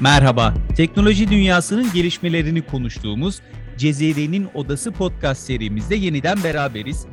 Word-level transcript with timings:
Merhaba, 0.00 0.54
teknoloji 0.76 1.30
dünyasının 1.30 1.92
gelişmelerini 1.92 2.62
konuştuğumuz 2.62 3.40
Cezire'nin 3.78 4.48
Odası 4.54 4.92
podcast 4.92 5.42
serimizde 5.42 5.94
yeniden 5.94 6.44
beraberiz. 6.44 7.06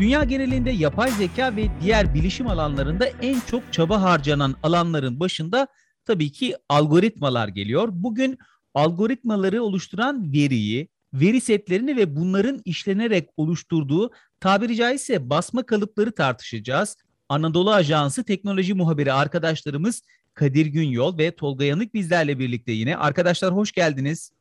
Dünya 0.00 0.24
genelinde 0.24 0.70
yapay 0.70 1.10
zeka 1.10 1.56
ve 1.56 1.66
diğer 1.82 2.14
bilişim 2.14 2.46
alanlarında 2.46 3.06
en 3.06 3.40
çok 3.50 3.72
çaba 3.72 4.02
harcanan 4.02 4.54
alanların 4.62 5.20
başında 5.20 5.66
tabii 6.04 6.32
ki 6.32 6.56
algoritmalar 6.68 7.48
geliyor. 7.48 7.88
Bugün 7.92 8.38
algoritmaları 8.74 9.62
oluşturan 9.62 10.32
veriyi, 10.32 10.88
veri 11.12 11.40
setlerini 11.40 11.96
ve 11.96 12.16
bunların 12.16 12.60
işlenerek 12.64 13.28
oluşturduğu 13.36 14.10
tabiri 14.40 14.76
caizse 14.76 15.30
basma 15.30 15.66
kalıpları 15.66 16.12
tartışacağız. 16.12 16.96
Anadolu 17.28 17.72
Ajansı 17.72 18.24
teknoloji 18.24 18.74
muhabiri 18.74 19.12
arkadaşlarımız 19.12 20.02
Kadir 20.38 20.66
Günyol 20.66 21.18
ve 21.18 21.30
Tolga 21.30 21.64
Yanık 21.64 21.94
bizlerle 21.94 22.38
birlikte 22.38 22.72
yine. 22.72 22.96
Arkadaşlar 22.96 23.54
hoş 23.54 23.72
geldiniz. 23.72 24.32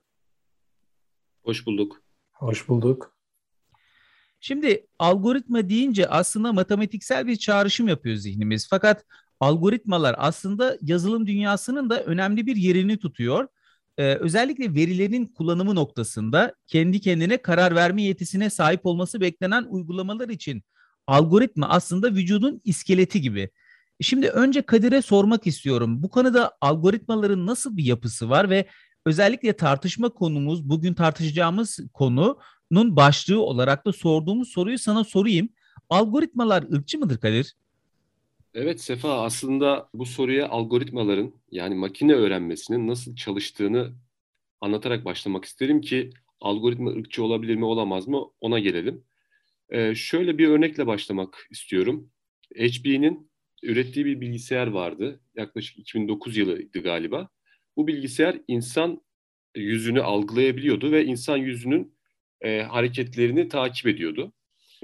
Hoş 1.44 1.66
bulduk. 1.66 2.04
Hoş 2.32 2.68
bulduk. 2.68 3.16
Şimdi 4.40 4.88
algoritma 5.00 5.70
deyince 5.70 6.08
aslında 6.08 6.54
matematiksel 6.54 7.28
bir 7.28 7.36
çağrışım 7.36 7.88
yapıyor 7.88 8.16
zihnimiz. 8.16 8.68
Fakat 8.70 9.06
algoritmalar 9.40 10.16
aslında 10.18 10.78
yazılım 10.82 11.28
dünyasının 11.28 11.90
da 11.90 12.04
önemli 12.04 12.46
bir 12.46 12.56
yerini 12.56 12.98
tutuyor. 12.98 13.48
Ee, 13.98 14.16
özellikle 14.16 14.74
verilerin 14.74 15.26
kullanımı 15.26 15.76
noktasında 15.76 16.56
kendi 16.68 17.00
kendine 17.00 17.38
karar 17.38 17.76
verme 17.76 18.04
yetisine 18.04 18.50
sahip 18.50 18.86
olması 18.86 19.22
beklenen 19.22 19.64
uygulamalar 19.64 20.30
için 20.30 20.64
algoritma 21.08 21.70
aslında 21.70 22.12
vücudun 22.12 22.62
iskeleti 22.64 23.22
gibi. 23.22 23.50
Şimdi 24.02 24.28
önce 24.30 24.62
Kadir'e 24.62 25.02
sormak 25.02 25.48
istiyorum. 25.48 26.04
Bu 26.04 26.10
konuda 26.10 26.58
algoritmaların 26.62 27.46
nasıl 27.46 27.78
bir 27.78 27.84
yapısı 27.84 28.30
var 28.30 28.50
ve 28.50 28.68
özellikle 29.06 29.54
tartışma 29.54 30.10
konumuz, 30.10 30.70
bugün 30.70 30.94
tartışacağımız 30.94 31.80
konunun 31.94 32.96
başlığı 32.96 33.42
olarak 33.42 33.86
da 33.86 33.94
sorduğumuz 33.94 34.50
soruyu 34.50 34.80
sana 34.80 35.04
sorayım. 35.04 35.50
Algoritmalar 35.90 36.64
ırkçı 36.74 37.00
mıdır 37.00 37.18
Kadir? 37.18 37.56
Evet 38.54 38.82
Sefa 38.82 39.24
aslında 39.24 39.90
bu 39.94 40.06
soruya 40.06 40.50
algoritmaların 40.50 41.34
yani 41.52 41.76
makine 41.76 42.14
öğrenmesinin 42.14 42.88
nasıl 42.88 43.16
çalıştığını 43.16 43.94
anlatarak 44.62 45.06
başlamak 45.06 45.46
isterim 45.46 45.82
ki 45.82 46.10
algoritma 46.42 46.92
ırkçı 46.92 47.24
olabilir 47.24 47.56
mi 47.56 47.66
olamaz 47.66 48.08
mı 48.08 48.26
ona 48.42 48.60
gelelim. 48.60 49.04
Ee, 49.70 49.96
şöyle 49.96 50.38
bir 50.38 50.48
örnekle 50.48 50.88
başlamak 50.88 51.48
istiyorum. 51.52 52.10
HP'nin 52.56 53.32
ürettiği 53.64 54.06
bir 54.06 54.22
bilgisayar 54.22 54.68
vardı. 54.68 55.22
Yaklaşık 55.36 55.80
2009 55.80 56.38
yılıydı 56.38 56.80
galiba. 56.84 57.30
Bu 57.76 57.88
bilgisayar 57.88 58.38
insan 58.48 59.02
yüzünü 59.56 60.02
algılayabiliyordu 60.02 60.92
ve 60.92 61.06
insan 61.06 61.38
yüzünün 61.38 61.98
e, 62.42 62.62
hareketlerini 62.62 63.50
takip 63.50 63.88
ediyordu. 63.88 64.34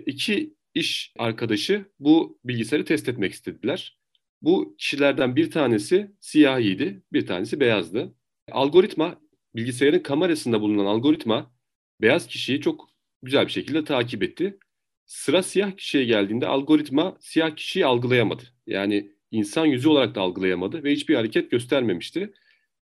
İki 0.06 0.56
iş 0.74 1.14
arkadaşı 1.18 1.86
bu 2.00 2.40
bilgisayarı 2.46 2.86
test 2.86 3.10
etmek 3.10 3.34
istediler. 3.34 3.98
Bu 4.42 4.76
kişilerden 4.78 5.36
bir 5.36 5.52
tanesi 5.52 6.12
siyahiydi, 6.20 7.04
bir 7.14 7.26
tanesi 7.26 7.60
beyazdı. 7.60 8.16
Algoritma, 8.52 9.22
bilgisayarın 9.56 10.00
kamerasında 10.00 10.62
bulunan 10.62 10.86
algoritma 10.86 11.54
beyaz 12.02 12.28
kişiyi 12.28 12.62
çok 12.62 12.90
güzel 13.24 13.46
bir 13.46 13.52
şekilde 13.52 13.84
takip 13.84 14.24
etti. 14.24 14.58
Sıra 15.06 15.44
siyah 15.44 15.78
kişiye 15.78 16.06
geldiğinde 16.06 16.48
algoritma 16.48 17.18
siyah 17.20 17.56
kişiyi 17.56 17.86
algılayamadı. 17.86 18.44
Yani 18.68 19.12
insan 19.32 19.66
yüzü 19.66 19.90
olarak 19.90 20.16
da 20.16 20.22
algılayamadı 20.22 20.84
ve 20.84 20.92
hiçbir 20.92 21.16
hareket 21.16 21.52
göstermemişti. 21.52 22.34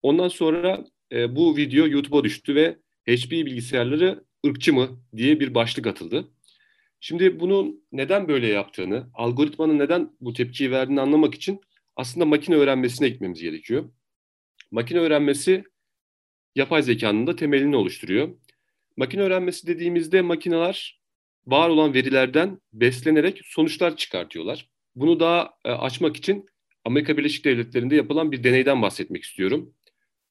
Ondan 0.01 0.27
sonra 0.27 0.85
e, 1.11 1.35
bu 1.35 1.57
video 1.57 1.87
YouTube'a 1.87 2.23
düştü 2.23 2.55
ve 2.55 2.77
HP 3.07 3.31
bilgisayarları 3.31 4.23
ırkçı 4.47 4.73
mı 4.73 5.01
diye 5.17 5.39
bir 5.39 5.55
başlık 5.55 5.87
atıldı. 5.87 6.31
Şimdi 6.99 7.39
bunun 7.39 7.83
neden 7.91 8.27
böyle 8.27 8.47
yaptığını, 8.47 9.09
algoritmanın 9.13 9.79
neden 9.79 10.11
bu 10.21 10.33
tepkiyi 10.33 10.71
verdiğini 10.71 11.01
anlamak 11.01 11.35
için 11.35 11.61
aslında 11.95 12.25
makine 12.25 12.55
öğrenmesine 12.55 13.09
gitmemiz 13.09 13.41
gerekiyor. 13.41 13.89
Makine 14.71 14.99
öğrenmesi 14.99 15.63
yapay 16.55 16.83
zekanın 16.83 17.27
da 17.27 17.35
temelini 17.35 17.75
oluşturuyor. 17.75 18.29
Makine 18.97 19.21
öğrenmesi 19.21 19.67
dediğimizde 19.67 20.21
makineler 20.21 21.01
var 21.45 21.69
olan 21.69 21.93
verilerden 21.93 22.61
beslenerek 22.73 23.41
sonuçlar 23.43 23.95
çıkartıyorlar. 23.97 24.69
Bunu 24.95 25.19
daha 25.19 25.53
e, 25.65 25.71
açmak 25.71 26.17
için 26.17 26.45
Amerika 26.85 27.17
Birleşik 27.17 27.45
Devletleri'nde 27.45 27.95
yapılan 27.95 28.31
bir 28.31 28.43
deneyden 28.43 28.81
bahsetmek 28.81 29.23
istiyorum. 29.23 29.73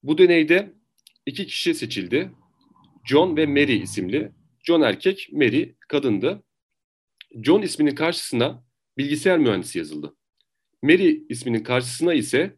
Bu 0.02 0.18
deneyde 0.18 0.74
iki 1.26 1.46
kişi 1.46 1.74
seçildi. 1.74 2.30
John 3.04 3.36
ve 3.36 3.46
Mary 3.46 3.76
isimli. 3.76 4.32
John 4.62 4.80
erkek, 4.80 5.28
Mary 5.32 5.74
kadındı. 5.88 6.42
John 7.42 7.62
isminin 7.62 7.94
karşısına 7.94 8.64
bilgisayar 8.98 9.38
mühendisi 9.38 9.78
yazıldı. 9.78 10.16
Mary 10.82 11.22
isminin 11.28 11.62
karşısına 11.62 12.14
ise 12.14 12.56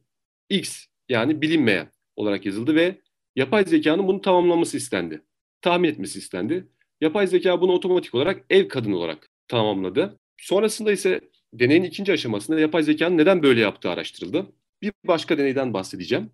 X 0.51 0.87
yani 1.09 1.43
bilinmeyen 1.43 1.93
olarak 2.17 2.47
yazıldı 2.47 2.75
ve 2.75 3.01
yapay 3.37 3.65
zekanın 3.65 4.09
bunu 4.09 4.21
tamamlaması 4.21 4.77
istendi. 4.77 5.23
Tahmin 5.61 5.89
etmesi 5.89 6.19
istendi. 6.19 6.69
Yapay 7.01 7.27
zeka 7.27 7.61
bunu 7.61 7.73
otomatik 7.73 8.15
olarak 8.15 8.45
ev 8.51 8.69
kadını 8.69 8.97
olarak 8.97 9.31
tamamladı. 9.49 10.19
Sonrasında 10.39 10.93
ise 10.93 11.21
deneyin 11.53 11.83
ikinci 11.83 12.13
aşamasında 12.13 12.61
yapay 12.61 12.83
zekanın 12.83 13.19
neden 13.19 13.43
böyle 13.43 13.61
yaptığı 13.61 13.91
araştırıldı. 13.91 14.47
Bir 14.83 14.93
başka 15.07 15.39
deneyden 15.39 15.75
bahsedeceğim. 15.75 16.31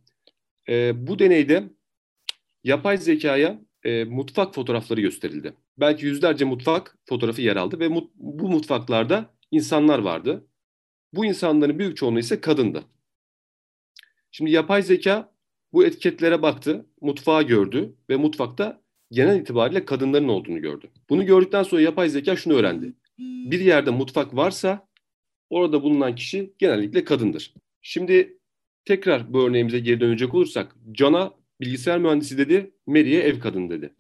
E, 0.69 1.06
bu 1.06 1.19
deneyde 1.19 1.65
yapay 2.65 2.99
zekaya 2.99 3.61
e, 3.84 4.05
mutfak 4.05 4.55
fotoğrafları 4.55 5.01
gösterildi. 5.01 5.55
Belki 5.78 6.07
yüzlerce 6.07 6.45
mutfak 6.45 6.99
fotoğrafı 7.09 7.43
yer 7.43 7.57
aldı 7.57 7.81
ve 7.81 7.89
mut, 7.89 8.11
bu 8.15 8.49
mutfaklarda 8.49 9.34
insanlar 9.51 9.99
vardı. 9.99 10.47
Bu 11.12 11.25
insanların 11.25 11.78
büyük 11.78 11.97
çoğunluğu 11.97 12.19
ise 12.19 12.41
kadındı. 12.41 12.84
Şimdi 14.31 14.51
yapay 14.51 14.83
zeka 14.83 15.33
bu 15.73 15.87
etiketlere 15.87 16.43
baktı, 16.43 16.87
mutfağı 17.01 17.43
gördü 17.43 17.97
ve 18.11 18.17
mutfakta 18.17 18.83
genel 19.11 19.41
itibariyle 19.41 19.84
kadınların 19.84 20.28
olduğunu 20.28 20.61
gördü. 20.61 20.91
Bunu 21.09 21.27
gördükten 21.27 21.62
sonra 21.62 21.83
yapay 21.83 22.09
zeka 22.09 22.37
şunu 22.37 22.55
öğrendi. 22.55 22.95
Bir 23.19 23.61
yerde 23.61 23.91
mutfak 23.91 24.37
varsa 24.37 24.88
orada 25.50 25.82
bulunan 25.82 26.14
kişi 26.14 26.53
genellikle 26.59 27.04
kadındır. 27.04 27.54
Şimdi 27.82 28.38
tekrar 28.84 29.32
bu 29.32 29.47
örneğimize 29.48 29.78
geri 29.78 30.00
dönecek 30.00 30.34
olursak 30.34 30.76
John'a 30.94 31.34
bilgisayar 31.60 31.98
mühendisi 31.98 32.38
dedi, 32.38 32.70
Mary'e 32.86 33.19
ev 33.19 33.41
kadın 33.41 33.70
dedi. 33.70 33.94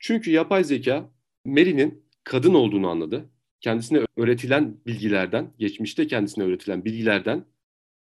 Çünkü 0.00 0.30
yapay 0.30 0.64
zeka 0.64 1.10
Mary'nin 1.44 2.04
kadın 2.24 2.54
olduğunu 2.54 2.88
anladı. 2.88 3.30
Kendisine 3.60 4.00
öğretilen 4.16 4.76
bilgilerden, 4.86 5.52
geçmişte 5.58 6.06
kendisine 6.06 6.44
öğretilen 6.44 6.84
bilgilerden 6.84 7.44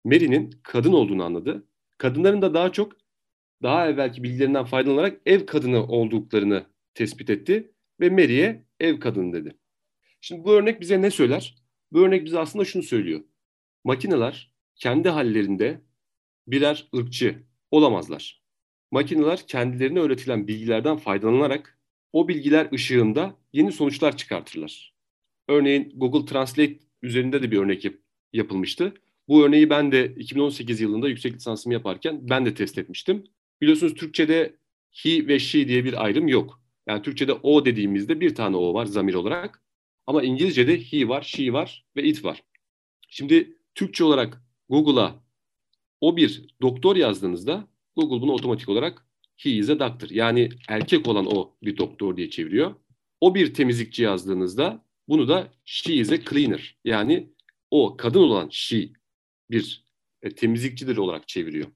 Mary'nin 0.04 0.50
kadın 0.62 0.92
olduğunu 0.92 1.24
anladı. 1.24 1.66
Kadınların 1.98 2.42
da 2.42 2.54
daha 2.54 2.72
çok 2.72 2.96
daha 3.62 3.88
evvelki 3.88 4.22
bilgilerinden 4.22 4.64
faydalanarak 4.64 5.20
ev 5.26 5.46
kadını 5.46 5.86
olduklarını 5.86 6.66
tespit 6.94 7.30
etti 7.30 7.72
ve 8.00 8.10
Mary'e 8.10 8.64
ev 8.80 9.00
kadını 9.00 9.32
dedi. 9.32 9.56
Şimdi 10.20 10.44
bu 10.44 10.52
örnek 10.52 10.80
bize 10.80 11.02
ne 11.02 11.10
söyler? 11.10 11.61
Bu 11.92 12.00
örnek 12.00 12.24
bize 12.24 12.38
aslında 12.38 12.64
şunu 12.64 12.82
söylüyor. 12.82 13.20
Makineler 13.84 14.52
kendi 14.76 15.08
hallerinde 15.08 15.80
birer 16.46 16.88
ırkçı 16.96 17.42
olamazlar. 17.70 18.42
Makineler 18.90 19.46
kendilerine 19.46 20.00
öğretilen 20.00 20.48
bilgilerden 20.48 20.96
faydalanarak 20.96 21.78
o 22.12 22.28
bilgiler 22.28 22.72
ışığında 22.72 23.36
yeni 23.52 23.72
sonuçlar 23.72 24.16
çıkartırlar. 24.16 24.94
Örneğin 25.48 25.92
Google 25.96 26.26
Translate 26.26 26.78
üzerinde 27.02 27.42
de 27.42 27.50
bir 27.50 27.58
örnek 27.58 27.84
yap- 27.84 27.98
yapılmıştı. 28.32 28.94
Bu 29.28 29.44
örneği 29.44 29.70
ben 29.70 29.92
de 29.92 30.14
2018 30.16 30.80
yılında 30.80 31.08
yüksek 31.08 31.34
lisansımı 31.34 31.74
yaparken 31.74 32.28
ben 32.28 32.46
de 32.46 32.54
test 32.54 32.78
etmiştim. 32.78 33.24
Biliyorsunuz 33.60 33.94
Türkçe'de 33.94 34.56
he 34.90 35.28
ve 35.28 35.38
she 35.38 35.68
diye 35.68 35.84
bir 35.84 36.04
ayrım 36.04 36.28
yok. 36.28 36.60
Yani 36.86 37.02
Türkçe'de 37.02 37.32
o 37.32 37.64
dediğimizde 37.64 38.20
bir 38.20 38.34
tane 38.34 38.56
o 38.56 38.74
var 38.74 38.86
zamir 38.86 39.14
olarak. 39.14 39.62
Ama 40.06 40.22
İngilizce'de 40.22 40.80
he 40.80 41.08
var, 41.08 41.22
she 41.22 41.52
var 41.52 41.84
ve 41.96 42.02
it 42.04 42.24
var. 42.24 42.42
Şimdi 43.08 43.58
Türkçe 43.74 44.04
olarak 44.04 44.42
Google'a 44.68 45.22
o 46.00 46.16
bir 46.16 46.54
doktor 46.62 46.96
yazdığınızda 46.96 47.68
Google 47.96 48.22
bunu 48.22 48.32
otomatik 48.32 48.68
olarak 48.68 49.06
he 49.36 49.50
is 49.50 49.70
a 49.70 49.78
doctor. 49.78 50.10
Yani 50.10 50.48
erkek 50.68 51.08
olan 51.08 51.26
o 51.26 51.56
bir 51.62 51.76
doktor 51.76 52.16
diye 52.16 52.30
çeviriyor. 52.30 52.74
O 53.20 53.34
bir 53.34 53.54
temizlikçi 53.54 54.02
yazdığınızda 54.02 54.84
bunu 55.08 55.28
da 55.28 55.52
she 55.64 55.94
is 55.94 56.12
a 56.12 56.24
cleaner. 56.24 56.76
Yani 56.84 57.32
o 57.70 57.96
kadın 57.96 58.20
olan 58.20 58.48
she 58.50 58.88
bir 59.50 59.84
e, 60.22 60.30
temizlikçidir 60.30 60.96
olarak 60.96 61.28
çeviriyor. 61.28 61.66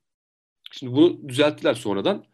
Şimdi 0.72 0.92
bunu 0.92 1.28
düzelttiler 1.28 1.74
sonradan. 1.74 2.24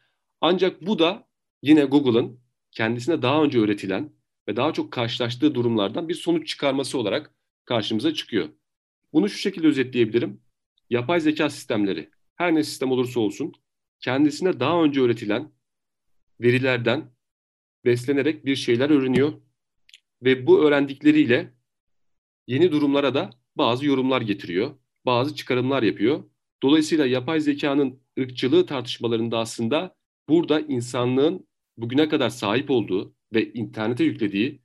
Ancak 0.40 0.86
bu 0.86 0.98
da 0.98 1.28
yine 1.62 1.84
Google'ın 1.84 2.40
kendisine 2.70 3.22
daha 3.22 3.42
önce 3.42 3.58
öğretilen 3.58 4.12
ve 4.48 4.56
daha 4.56 4.72
çok 4.72 4.92
karşılaştığı 4.92 5.54
durumlardan 5.54 6.08
bir 6.08 6.14
sonuç 6.14 6.48
çıkarması 6.48 6.98
olarak 6.98 7.34
karşımıza 7.64 8.14
çıkıyor. 8.14 8.48
Bunu 9.12 9.28
şu 9.28 9.38
şekilde 9.38 9.66
özetleyebilirim. 9.66 10.40
Yapay 10.90 11.20
zeka 11.20 11.50
sistemleri 11.50 12.10
her 12.36 12.54
ne 12.54 12.64
sistem 12.64 12.90
olursa 12.90 13.20
olsun 13.20 13.52
kendisine 14.00 14.60
daha 14.60 14.82
önce 14.82 15.00
öğretilen 15.00 15.52
verilerden 16.40 17.10
beslenerek 17.84 18.44
bir 18.44 18.56
şeyler 18.56 18.90
öğreniyor 18.90 19.32
ve 20.22 20.46
bu 20.46 20.64
öğrendikleriyle 20.64 21.54
yeni 22.46 22.72
durumlara 22.72 23.14
da 23.14 23.30
bazı 23.56 23.86
yorumlar 23.86 24.20
getiriyor, 24.20 24.78
bazı 25.06 25.34
çıkarımlar 25.34 25.82
yapıyor. 25.82 26.24
Dolayısıyla 26.62 27.06
yapay 27.06 27.40
zekanın 27.40 28.02
ırkçılığı 28.18 28.66
tartışmalarında 28.66 29.38
aslında 29.38 29.96
burada 30.28 30.60
insanlığın 30.60 31.46
bugüne 31.76 32.08
kadar 32.08 32.30
sahip 32.30 32.70
olduğu 32.70 33.14
ve 33.32 33.52
internete 33.52 34.05
yüklediği 34.05 34.62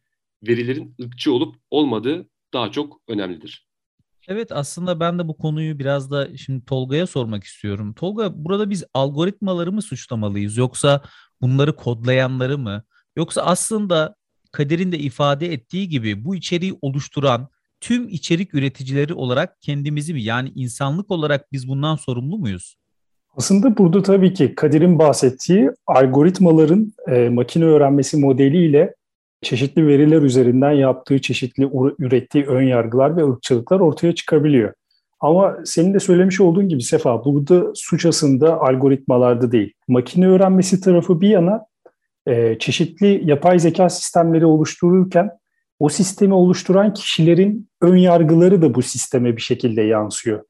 verilerin 0.47 0.95
ırkçı 1.01 1.33
olup 1.33 1.55
olmadığı 1.71 2.29
daha 2.53 2.71
çok 2.71 3.01
önemlidir. 3.07 3.67
Evet 4.27 4.51
aslında 4.51 4.99
ben 4.99 5.19
de 5.19 5.27
bu 5.27 5.37
konuyu 5.37 5.79
biraz 5.79 6.11
da 6.11 6.37
şimdi 6.37 6.65
Tolga'ya 6.65 7.07
sormak 7.07 7.43
istiyorum. 7.43 7.93
Tolga 7.93 8.45
burada 8.45 8.69
biz 8.69 8.83
algoritmaları 8.93 9.71
mı 9.71 9.81
suçlamalıyız 9.81 10.57
yoksa 10.57 11.01
bunları 11.41 11.75
kodlayanları 11.75 12.57
mı? 12.57 12.83
Yoksa 13.15 13.41
aslında 13.41 14.15
Kadir'in 14.51 14.91
de 14.91 14.99
ifade 14.99 15.53
ettiği 15.53 15.89
gibi 15.89 16.25
bu 16.25 16.35
içeriği 16.35 16.77
oluşturan 16.81 17.49
tüm 17.81 18.07
içerik 18.09 18.53
üreticileri 18.53 19.13
olarak 19.13 19.61
kendimizi 19.61 20.13
mi 20.13 20.23
yani 20.23 20.51
insanlık 20.55 21.11
olarak 21.11 21.51
biz 21.51 21.67
bundan 21.67 21.95
sorumlu 21.95 22.37
muyuz? 22.37 22.75
Aslında 23.37 23.77
burada 23.77 24.03
tabii 24.03 24.33
ki 24.33 24.55
Kadir'in 24.55 24.99
bahsettiği 24.99 25.71
algoritmaların 25.87 26.93
e, 27.07 27.29
makine 27.29 27.65
öğrenmesi 27.65 28.17
modeliyle 28.17 28.95
çeşitli 29.41 29.87
veriler 29.87 30.21
üzerinden 30.21 30.71
yaptığı 30.71 31.21
çeşitli 31.21 31.69
ürettiği 31.99 32.45
ön 32.45 32.61
yargılar 32.61 33.17
ve 33.17 33.29
ırkçılıklar 33.29 33.79
ortaya 33.79 34.15
çıkabiliyor. 34.15 34.73
Ama 35.19 35.57
senin 35.65 35.93
de 35.93 35.99
söylemiş 35.99 36.41
olduğun 36.41 36.69
gibi 36.69 36.83
Sefa, 36.83 37.25
burada 37.25 37.71
suç 37.75 38.05
aslında 38.05 38.61
algoritmalarda 38.61 39.51
değil. 39.51 39.73
Makine 39.87 40.27
öğrenmesi 40.27 40.81
tarafı 40.81 41.21
bir 41.21 41.29
yana 41.29 41.65
e, 42.27 42.59
çeşitli 42.59 43.21
yapay 43.25 43.59
zeka 43.59 43.89
sistemleri 43.89 44.45
oluştururken 44.45 45.29
o 45.79 45.89
sistemi 45.89 46.33
oluşturan 46.33 46.93
kişilerin 46.93 47.69
ön 47.81 47.97
yargıları 47.97 48.61
da 48.61 48.73
bu 48.73 48.81
sisteme 48.81 49.35
bir 49.35 49.41
şekilde 49.41 49.81
yansıyor. 49.81 50.43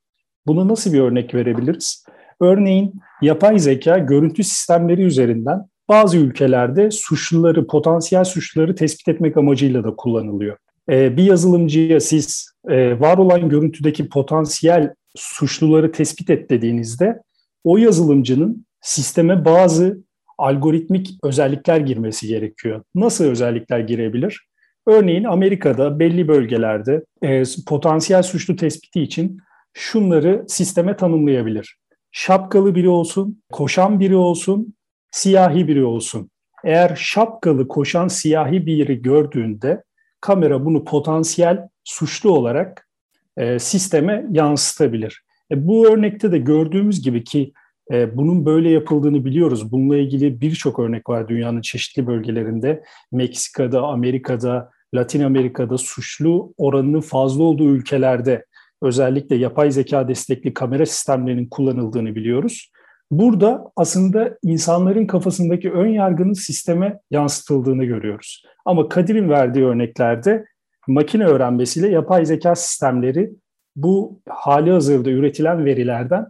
Buna 0.48 0.68
nasıl 0.68 0.94
bir 0.94 1.00
örnek 1.00 1.34
verebiliriz? 1.34 2.06
Örneğin 2.42 2.94
yapay 3.22 3.60
zeka 3.60 3.98
görüntü 3.98 4.44
sistemleri 4.44 5.02
üzerinden 5.02 5.66
bazı 5.90 6.18
ülkelerde 6.18 6.92
suçluları, 6.92 7.68
potansiyel 7.68 8.24
suçluları 8.24 8.76
tespit 8.76 9.08
etmek 9.08 9.38
amacıyla 9.38 9.84
da 9.84 9.96
kullanılıyor. 9.96 10.58
Ee, 10.90 11.18
bir 11.18 11.24
yazılımcıya 11.24 12.00
siz 12.00 12.52
e, 12.70 13.00
var 13.00 13.18
olan 13.18 13.50
görüntüdeki 13.50 14.10
potansiyel 14.10 14.94
suçluları 15.16 15.92
tespit 15.92 16.30
et 16.30 16.50
dediğinizde 16.50 17.22
o 17.64 17.78
yazılımcının 17.78 18.66
sisteme 18.82 19.46
bazı 19.46 20.04
algoritmik 20.38 21.10
özellikler 21.24 21.78
girmesi 21.78 22.28
gerekiyor. 22.28 22.84
Nasıl 22.96 23.26
özellikler 23.26 23.80
girebilir? 23.80 24.48
Örneğin 24.88 25.24
Amerika'da 25.24 26.00
belli 26.00 26.28
bölgelerde 26.28 27.04
e, 27.22 27.44
potansiyel 27.68 28.24
suçlu 28.24 28.56
tespiti 28.56 29.02
için 29.02 29.38
şunları 29.74 30.46
sisteme 30.48 30.98
tanımlayabilir. 30.98 31.78
Şapkalı 32.20 32.76
biri 32.76 32.90
olsun, 32.90 33.42
koşan 33.52 34.00
biri 34.00 34.16
olsun, 34.16 34.74
siyahi 35.12 35.68
biri 35.68 35.84
olsun. 35.86 36.30
Eğer 36.64 36.96
şapkalı 36.96 37.68
koşan 37.68 38.08
siyahi 38.08 38.66
biri 38.66 39.02
gördüğünde 39.02 39.84
kamera 40.22 40.66
bunu 40.66 40.84
potansiyel 40.86 41.68
suçlu 41.84 42.32
olarak 42.32 42.90
e, 43.38 43.60
sisteme 43.60 44.26
yansıtabilir. 44.32 45.24
E, 45.52 45.68
bu 45.68 45.88
örnekte 45.88 46.32
de 46.32 46.38
gördüğümüz 46.38 47.02
gibi 47.02 47.24
ki 47.24 47.54
e, 47.92 48.18
bunun 48.18 48.46
böyle 48.46 48.70
yapıldığını 48.70 49.26
biliyoruz. 49.26 49.72
Bununla 49.72 49.98
ilgili 49.98 50.42
birçok 50.42 50.80
örnek 50.80 51.10
var 51.10 51.28
dünyanın 51.28 51.62
çeşitli 51.62 52.08
bölgelerinde. 52.08 52.84
Meksika'da, 53.12 53.82
Amerika'da, 53.82 54.72
Latin 54.94 55.24
Amerika'da 55.24 55.78
suçlu 55.78 56.54
oranının 56.58 57.02
fazla 57.02 57.44
olduğu 57.44 57.70
ülkelerde 57.76 58.46
özellikle 58.82 59.36
yapay 59.36 59.72
zeka 59.72 60.08
destekli 60.08 60.54
kamera 60.54 60.86
sistemlerinin 60.86 61.48
kullanıldığını 61.50 62.16
biliyoruz. 62.16 62.72
Burada 63.12 63.64
aslında 63.76 64.38
insanların 64.44 65.08
kafasındaki 65.08 65.72
ön 65.72 65.88
yargının 65.88 66.34
sisteme 66.34 67.00
yansıtıldığını 67.12 67.86
görüyoruz. 67.86 68.44
Ama 68.66 68.90
Kadir'in 68.90 69.30
verdiği 69.30 69.66
örneklerde 69.66 70.46
makine 70.88 71.26
öğrenmesiyle 71.26 71.90
yapay 71.90 72.26
zeka 72.26 72.56
sistemleri 72.56 73.32
bu 73.76 74.20
hali 74.30 74.72
hazırda 74.72 75.10
üretilen 75.10 75.66
verilerden 75.66 76.26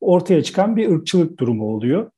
ortaya 0.00 0.42
çıkan 0.42 0.76
bir 0.76 0.90
ırkçılık 0.90 1.38
durumu 1.38 1.74
oluyor. 1.74 2.10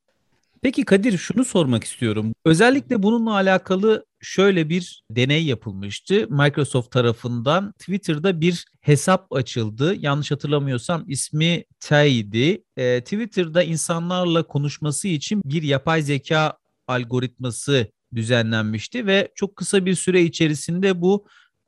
Peki 0.61 0.85
Kadir 0.85 1.17
şunu 1.17 1.45
sormak 1.45 1.83
istiyorum. 1.83 2.33
Özellikle 2.45 3.03
bununla 3.03 3.33
alakalı 3.33 4.05
şöyle 4.21 4.69
bir 4.69 5.03
deney 5.11 5.45
yapılmıştı. 5.45 6.27
Microsoft 6.29 6.91
tarafından 6.91 7.71
Twitter'da 7.71 8.41
bir 8.41 8.65
hesap 8.81 9.33
açıldı. 9.33 9.95
Yanlış 9.99 10.31
hatırlamıyorsam 10.31 11.03
ismi 11.07 11.63
Tay'di. 11.79 12.63
E, 12.77 13.01
Twitter'da 13.01 13.63
insanlarla 13.63 14.43
konuşması 14.43 15.07
için 15.07 15.41
bir 15.45 15.63
yapay 15.63 16.01
zeka 16.01 16.57
algoritması 16.87 17.87
düzenlenmişti 18.15 19.05
ve 19.05 19.31
çok 19.35 19.55
kısa 19.55 19.85
bir 19.85 19.95
süre 19.95 20.21
içerisinde 20.21 21.01
bu 21.01 21.25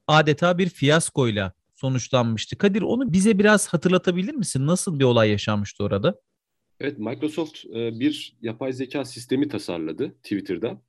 adeta 0.07 0.57
bir 0.57 0.69
fiyaskoyla 0.69 1.53
sonuçlanmıştı. 1.75 2.57
Kadir 2.57 2.81
onu 2.81 3.13
bize 3.13 3.39
biraz 3.39 3.67
hatırlatabilir 3.67 4.33
misin? 4.33 4.67
Nasıl 4.67 4.99
bir 4.99 5.03
olay 5.03 5.29
yaşanmıştı 5.29 5.83
orada? 5.83 6.15
Evet, 6.79 6.99
Microsoft 6.99 7.65
e, 7.65 7.99
bir 7.99 8.37
yapay 8.41 8.73
zeka 8.73 9.05
sistemi 9.05 9.47
tasarladı 9.47 10.09
Twitter'da. 10.23 10.81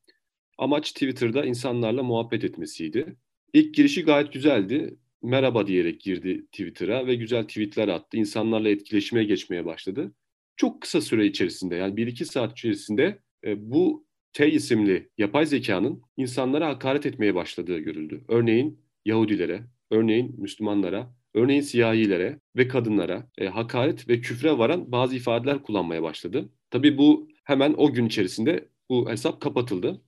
Amaç 0.59 0.93
Twitter'da 0.93 1.45
insanlarla 1.45 2.03
muhabbet 2.03 2.45
etmesiydi. 2.45 3.17
İlk 3.53 3.75
girişi 3.75 4.05
gayet 4.05 4.33
güzeldi. 4.33 4.99
Merhaba 5.23 5.67
diyerek 5.67 6.01
girdi 6.01 6.47
Twitter'a 6.47 7.07
ve 7.07 7.15
güzel 7.15 7.45
tweetler 7.45 7.89
attı. 7.89 8.17
İnsanlarla 8.17 8.69
etkileşime 8.69 9.25
geçmeye 9.25 9.65
başladı. 9.65 10.15
Çok 10.57 10.83
kısa 10.83 11.01
süre 11.01 11.27
içerisinde 11.27 11.75
yani 11.75 11.95
1-2 11.95 12.25
saat 12.25 12.53
içerisinde 12.53 13.19
e, 13.45 13.71
bu 13.71 14.07
T 14.33 14.51
isimli 14.51 15.09
yapay 15.19 15.47
zekanın 15.47 16.03
insanlara 16.17 16.69
hakaret 16.69 17.07
etmeye 17.07 17.35
başladığı 17.35 17.79
görüldü. 17.79 18.25
Örneğin 18.29 18.81
Yahudilere, 19.05 19.63
örneğin 19.91 20.35
Müslümanlara, 20.41 21.15
örneğin 21.35 21.61
siyahilere 21.61 22.41
ve 22.57 22.69
kadınlara 22.69 23.31
e, 23.39 23.47
hakaret 23.47 24.09
ve 24.09 24.21
küfre 24.21 24.59
varan 24.59 24.93
bazı 24.93 25.17
ifadeler 25.17 25.63
kullanmaya 25.63 26.03
başladı. 26.03 26.49
Tabii 26.71 26.99
bu 26.99 27.29
hemen 27.45 27.75
o 27.77 27.93
gün 27.93 28.07
içerisinde 28.07 28.69
bu 28.91 29.11
hesap 29.11 29.41
kapatıldı. 29.41 30.03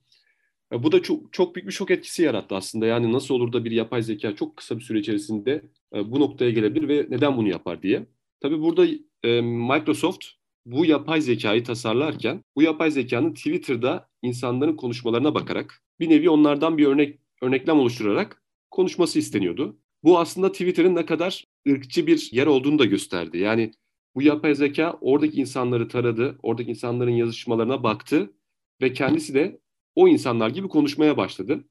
Bu 0.71 0.91
da 0.91 1.01
çok, 1.01 1.33
çok 1.33 1.55
büyük 1.55 1.67
bir 1.67 1.73
şok 1.73 1.91
etkisi 1.91 2.23
yarattı 2.23 2.55
aslında. 2.55 2.85
Yani 2.85 3.13
nasıl 3.13 3.35
olur 3.35 3.53
da 3.53 3.65
bir 3.65 3.71
yapay 3.71 4.01
zeka 4.03 4.35
çok 4.35 4.57
kısa 4.57 4.77
bir 4.77 4.83
süre 4.83 4.99
içerisinde 4.99 5.61
e, 5.95 6.11
bu 6.11 6.19
noktaya 6.19 6.51
gelebilir 6.51 6.87
ve 6.87 7.05
neden 7.09 7.37
bunu 7.37 7.49
yapar 7.49 7.81
diye. 7.81 8.05
Tabii 8.39 8.61
burada 8.61 8.85
e, 9.23 9.41
Microsoft 9.41 10.25
bu 10.65 10.85
yapay 10.85 11.21
zekayı 11.21 11.63
tasarlarken 11.63 12.43
bu 12.55 12.61
yapay 12.61 12.91
zekanın 12.91 13.33
Twitter'da 13.33 14.09
insanların 14.21 14.75
konuşmalarına 14.75 15.33
bakarak 15.35 15.83
bir 15.99 16.09
nevi 16.09 16.29
onlardan 16.29 16.77
bir 16.77 16.87
örnek 16.87 17.19
örneklem 17.41 17.79
oluşturarak 17.79 18.43
konuşması 18.71 19.19
isteniyordu. 19.19 19.77
Bu 20.03 20.19
aslında 20.19 20.51
Twitter'ın 20.51 20.95
ne 20.95 21.05
kadar 21.05 21.45
ırkçı 21.69 22.07
bir 22.07 22.29
yer 22.31 22.47
olduğunu 22.47 22.79
da 22.79 22.85
gösterdi. 22.85 23.37
Yani 23.37 23.71
bu 24.15 24.21
yapay 24.21 24.55
zeka 24.55 24.97
oradaki 25.01 25.41
insanları 25.41 25.87
taradı, 25.87 26.39
oradaki 26.43 26.69
insanların 26.69 27.11
yazışmalarına 27.11 27.83
baktı 27.83 28.33
ve 28.81 28.93
kendisi 28.93 29.33
de 29.33 29.59
o 29.97 30.07
insanlar 30.07 30.49
gibi 30.49 30.67
konuşmaya 30.67 31.17
başladı. 31.17 31.63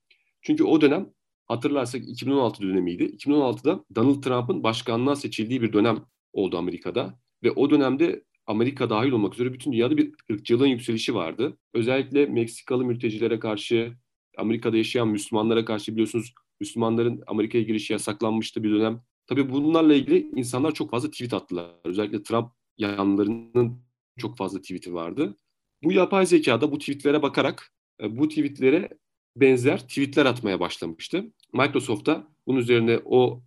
Çünkü 0.42 0.64
o 0.64 0.80
dönem 0.80 1.10
hatırlarsak 1.46 2.08
2016 2.08 2.62
dönemiydi. 2.62 3.04
2016'da 3.04 3.84
Donald 3.94 4.22
Trump'ın 4.22 4.62
başkanlığa 4.62 5.16
seçildiği 5.16 5.62
bir 5.62 5.72
dönem 5.72 6.04
oldu 6.32 6.58
Amerika'da 6.58 7.18
ve 7.42 7.50
o 7.50 7.70
dönemde 7.70 8.24
Amerika 8.46 8.90
dahil 8.90 9.10
olmak 9.10 9.34
üzere 9.34 9.52
bütün 9.52 9.72
dünyada 9.72 9.96
bir 9.96 10.12
ırkçılığın 10.32 10.66
yükselişi 10.66 11.14
vardı. 11.14 11.58
Özellikle 11.74 12.26
Meksikalı 12.26 12.84
mültecilere 12.84 13.38
karşı, 13.38 13.92
Amerika'da 14.38 14.76
yaşayan 14.76 15.08
Müslümanlara 15.08 15.64
karşı 15.64 15.92
biliyorsunuz 15.92 16.34
Müslümanların 16.60 17.22
Amerika'ya 17.26 17.64
girişi 17.64 17.92
yasaklanmıştı 17.92 18.62
bir 18.62 18.70
dönem. 18.70 19.02
Tabii 19.26 19.52
bunlarla 19.52 19.94
ilgili 19.94 20.30
insanlar 20.36 20.74
çok 20.74 20.90
fazla 20.90 21.10
tweet 21.10 21.34
attılar. 21.34 21.70
Özellikle 21.84 22.22
Trump 22.22 22.52
yanlarının 22.78 23.82
çok 24.18 24.36
fazla 24.36 24.60
tweet'i 24.60 24.94
vardı. 24.94 25.36
Bu 25.82 25.92
yapay 25.92 26.26
zekada 26.26 26.72
bu 26.72 26.78
tweetlere 26.78 27.22
bakarak 27.22 27.75
bu 28.00 28.28
tweetlere 28.28 28.88
benzer 29.36 29.80
tweetler 29.80 30.26
atmaya 30.26 30.60
başlamıştı. 30.60 31.24
Microsoft 31.52 32.06
da 32.06 32.28
bunun 32.46 32.58
üzerine 32.58 33.00
o 33.04 33.42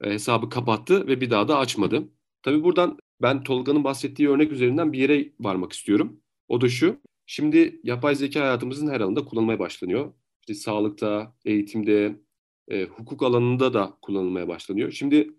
e, 0.00 0.10
hesabı 0.10 0.48
kapattı 0.48 1.06
ve 1.06 1.20
bir 1.20 1.30
daha 1.30 1.48
da 1.48 1.58
açmadı. 1.58 2.08
Tabii 2.42 2.62
buradan 2.62 2.98
ben 3.22 3.42
Tolga'nın 3.42 3.84
bahsettiği 3.84 4.28
örnek 4.28 4.52
üzerinden 4.52 4.92
bir 4.92 4.98
yere 4.98 5.32
varmak 5.40 5.72
istiyorum. 5.72 6.20
O 6.48 6.60
da 6.60 6.68
şu. 6.68 7.00
Şimdi 7.26 7.80
yapay 7.84 8.14
zeka 8.14 8.40
hayatımızın 8.40 8.90
her 8.90 9.00
alanında 9.00 9.24
kullanılmaya 9.24 9.58
başlanıyor. 9.58 10.12
İşte 10.40 10.54
sağlıkta, 10.54 11.36
eğitimde, 11.44 12.20
e, 12.68 12.84
hukuk 12.84 13.22
alanında 13.22 13.74
da 13.74 13.98
kullanılmaya 14.02 14.48
başlanıyor. 14.48 14.90
Şimdi 14.92 15.30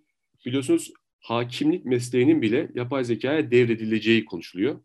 biliyorsunuz 0.46 0.93
hakimlik 1.20 1.86
mesleğinin 1.86 2.41
bile 2.41 2.72
yapay 2.75 3.03
zekaya 3.03 3.51
devredileceği 3.51 4.25
konuşuluyor. 4.25 4.79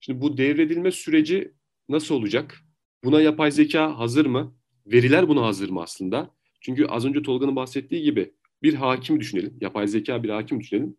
Şimdi 0.00 0.20
bu 0.20 0.36
devredilme 0.36 0.90
süreci 0.90 1.54
nasıl 1.88 2.14
olacak? 2.14 2.64
Buna 3.04 3.20
yapay 3.20 3.50
zeka 3.50 3.98
hazır 3.98 4.26
mı? 4.26 4.54
Veriler 4.86 5.28
buna 5.28 5.42
hazır 5.42 5.68
mı 5.70 5.82
aslında? 5.82 6.30
Çünkü 6.60 6.86
az 6.86 7.06
önce 7.06 7.22
Tolga'nın 7.22 7.56
bahsettiği 7.56 8.02
gibi 8.02 8.34
bir 8.62 8.74
hakim 8.74 9.20
düşünelim. 9.20 9.58
Yapay 9.60 9.88
zeka 9.88 10.22
bir 10.22 10.28
hakim 10.28 10.60
düşünelim. 10.60 10.96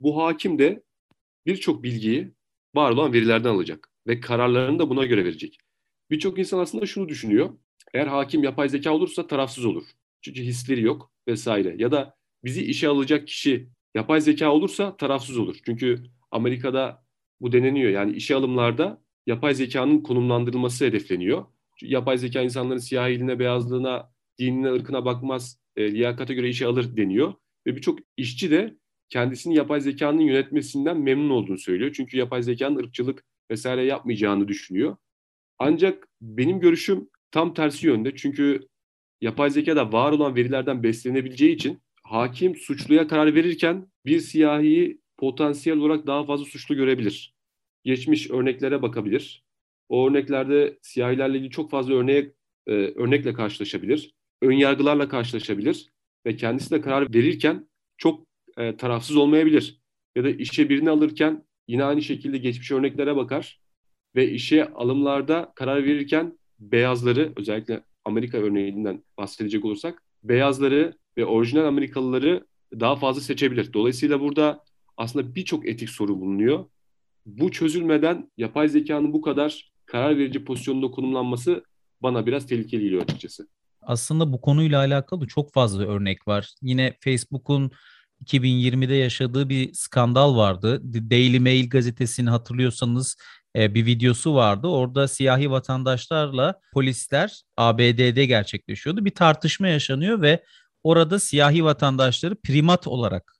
Bu 0.00 0.22
hakim 0.24 0.58
de 0.58 0.82
birçok 1.46 1.82
bilgiyi 1.82 2.32
var 2.74 2.90
olan 2.90 3.12
verilerden 3.12 3.48
alacak 3.48 3.92
ve 4.06 4.20
kararlarını 4.20 4.78
da 4.78 4.90
buna 4.90 5.04
göre 5.04 5.24
verecek. 5.24 5.58
Birçok 6.10 6.38
insan 6.38 6.58
aslında 6.58 6.86
şunu 6.86 7.08
düşünüyor. 7.08 7.58
Eğer 7.94 8.06
hakim 8.06 8.42
yapay 8.44 8.68
zeka 8.68 8.94
olursa 8.94 9.26
tarafsız 9.26 9.64
olur. 9.64 9.84
Çünkü 10.22 10.42
hisleri 10.42 10.82
yok 10.82 11.12
vesaire. 11.28 11.74
Ya 11.78 11.92
da 11.92 12.16
bizi 12.44 12.64
işe 12.64 12.88
alacak 12.88 13.28
kişi 13.28 13.68
yapay 13.94 14.20
zeka 14.20 14.52
olursa 14.52 14.96
tarafsız 14.96 15.38
olur. 15.38 15.56
Çünkü 15.66 16.02
Amerika'da 16.30 17.04
bu 17.40 17.52
deneniyor. 17.52 17.90
Yani 17.90 18.12
işe 18.16 18.34
alımlarda 18.34 19.03
yapay 19.26 19.54
zekanın 19.54 20.00
konumlandırılması 20.00 20.84
hedefleniyor. 20.84 21.44
Çünkü 21.76 21.92
yapay 21.92 22.18
zeka 22.18 22.40
insanların 22.42 22.78
siyahiline, 22.78 23.38
beyazlığına, 23.38 24.10
dinine, 24.38 24.72
ırkına 24.72 25.04
bakmaz, 25.04 25.60
e, 25.76 25.92
liyakata 25.92 26.32
göre 26.32 26.48
işe 26.48 26.66
alır 26.66 26.96
deniyor. 26.96 27.34
Ve 27.66 27.76
birçok 27.76 27.98
işçi 28.16 28.50
de 28.50 28.76
kendisini 29.08 29.56
yapay 29.56 29.80
zekanın 29.80 30.20
yönetmesinden 30.20 31.00
memnun 31.00 31.30
olduğunu 31.30 31.58
söylüyor. 31.58 31.92
Çünkü 31.96 32.16
yapay 32.16 32.42
zekanın 32.42 32.76
ırkçılık 32.76 33.24
vesaire 33.50 33.84
yapmayacağını 33.84 34.48
düşünüyor. 34.48 34.96
Ancak 35.58 36.08
benim 36.20 36.60
görüşüm 36.60 37.08
tam 37.30 37.54
tersi 37.54 37.86
yönde. 37.86 38.16
Çünkü 38.16 38.68
yapay 39.20 39.50
zeka 39.50 39.76
da 39.76 39.92
var 39.92 40.12
olan 40.12 40.36
verilerden 40.36 40.82
beslenebileceği 40.82 41.54
için 41.54 41.82
hakim 42.02 42.56
suçluya 42.56 43.08
karar 43.08 43.34
verirken 43.34 43.86
bir 44.06 44.20
siyahiyi 44.20 45.00
potansiyel 45.16 45.78
olarak 45.78 46.06
daha 46.06 46.24
fazla 46.24 46.44
suçlu 46.44 46.74
görebilir. 46.74 47.33
Geçmiş 47.84 48.30
örneklere 48.30 48.82
bakabilir. 48.82 49.44
O 49.88 50.08
örneklerde 50.08 50.78
siyahilerle 50.82 51.36
ilgili 51.36 51.50
çok 51.50 51.70
fazla 51.70 51.94
örneğe, 51.94 52.32
e, 52.66 52.72
örnekle 52.72 53.32
karşılaşabilir. 53.32 54.14
Önyargılarla 54.42 55.08
karşılaşabilir 55.08 55.88
ve 56.26 56.36
kendisi 56.36 56.70
de 56.70 56.80
karar 56.80 57.14
verirken 57.14 57.68
çok 57.96 58.26
e, 58.56 58.76
tarafsız 58.76 59.16
olmayabilir. 59.16 59.80
Ya 60.16 60.24
da 60.24 60.30
işe 60.30 60.68
birini 60.68 60.90
alırken 60.90 61.44
yine 61.68 61.84
aynı 61.84 62.02
şekilde 62.02 62.38
geçmiş 62.38 62.70
örneklere 62.70 63.16
bakar 63.16 63.60
ve 64.16 64.30
işe 64.30 64.68
alımlarda 64.72 65.52
karar 65.54 65.84
verirken 65.84 66.38
beyazları 66.58 67.32
özellikle 67.36 67.84
Amerika 68.04 68.38
örneğinden 68.38 69.04
bahsedecek 69.18 69.64
olursak 69.64 70.02
beyazları 70.22 70.98
ve 71.16 71.24
orijinal 71.24 71.64
Amerikalıları 71.64 72.46
daha 72.80 72.96
fazla 72.96 73.20
seçebilir. 73.20 73.72
Dolayısıyla 73.72 74.20
burada 74.20 74.64
aslında 74.96 75.34
birçok 75.34 75.68
etik 75.68 75.90
soru 75.90 76.20
bulunuyor. 76.20 76.64
Bu 77.26 77.50
çözülmeden 77.50 78.30
yapay 78.36 78.68
zekanın 78.68 79.12
bu 79.12 79.20
kadar 79.20 79.72
karar 79.86 80.18
verici 80.18 80.44
pozisyonda 80.44 80.90
konumlanması 80.90 81.64
bana 82.02 82.26
biraz 82.26 82.46
tehlikeli 82.46 82.82
geliyor 82.82 83.02
açıkçası. 83.02 83.48
Aslında 83.82 84.32
bu 84.32 84.40
konuyla 84.40 84.78
alakalı 84.78 85.26
çok 85.26 85.52
fazla 85.52 85.86
örnek 85.86 86.28
var. 86.28 86.54
Yine 86.62 86.96
Facebook'un 87.00 87.70
2020'de 88.24 88.94
yaşadığı 88.94 89.48
bir 89.48 89.72
skandal 89.72 90.36
vardı. 90.36 90.80
Daily 91.10 91.38
Mail 91.38 91.68
gazetesini 91.68 92.30
hatırlıyorsanız 92.30 93.16
e, 93.56 93.74
bir 93.74 93.86
videosu 93.86 94.34
vardı. 94.34 94.66
Orada 94.66 95.08
siyahi 95.08 95.50
vatandaşlarla 95.50 96.60
polisler 96.72 97.42
ABD'de 97.56 98.26
gerçekleşiyordu. 98.26 99.04
Bir 99.04 99.10
tartışma 99.10 99.68
yaşanıyor 99.68 100.22
ve 100.22 100.44
orada 100.82 101.18
siyahi 101.18 101.64
vatandaşları 101.64 102.36
primat 102.36 102.86
olarak 102.86 103.33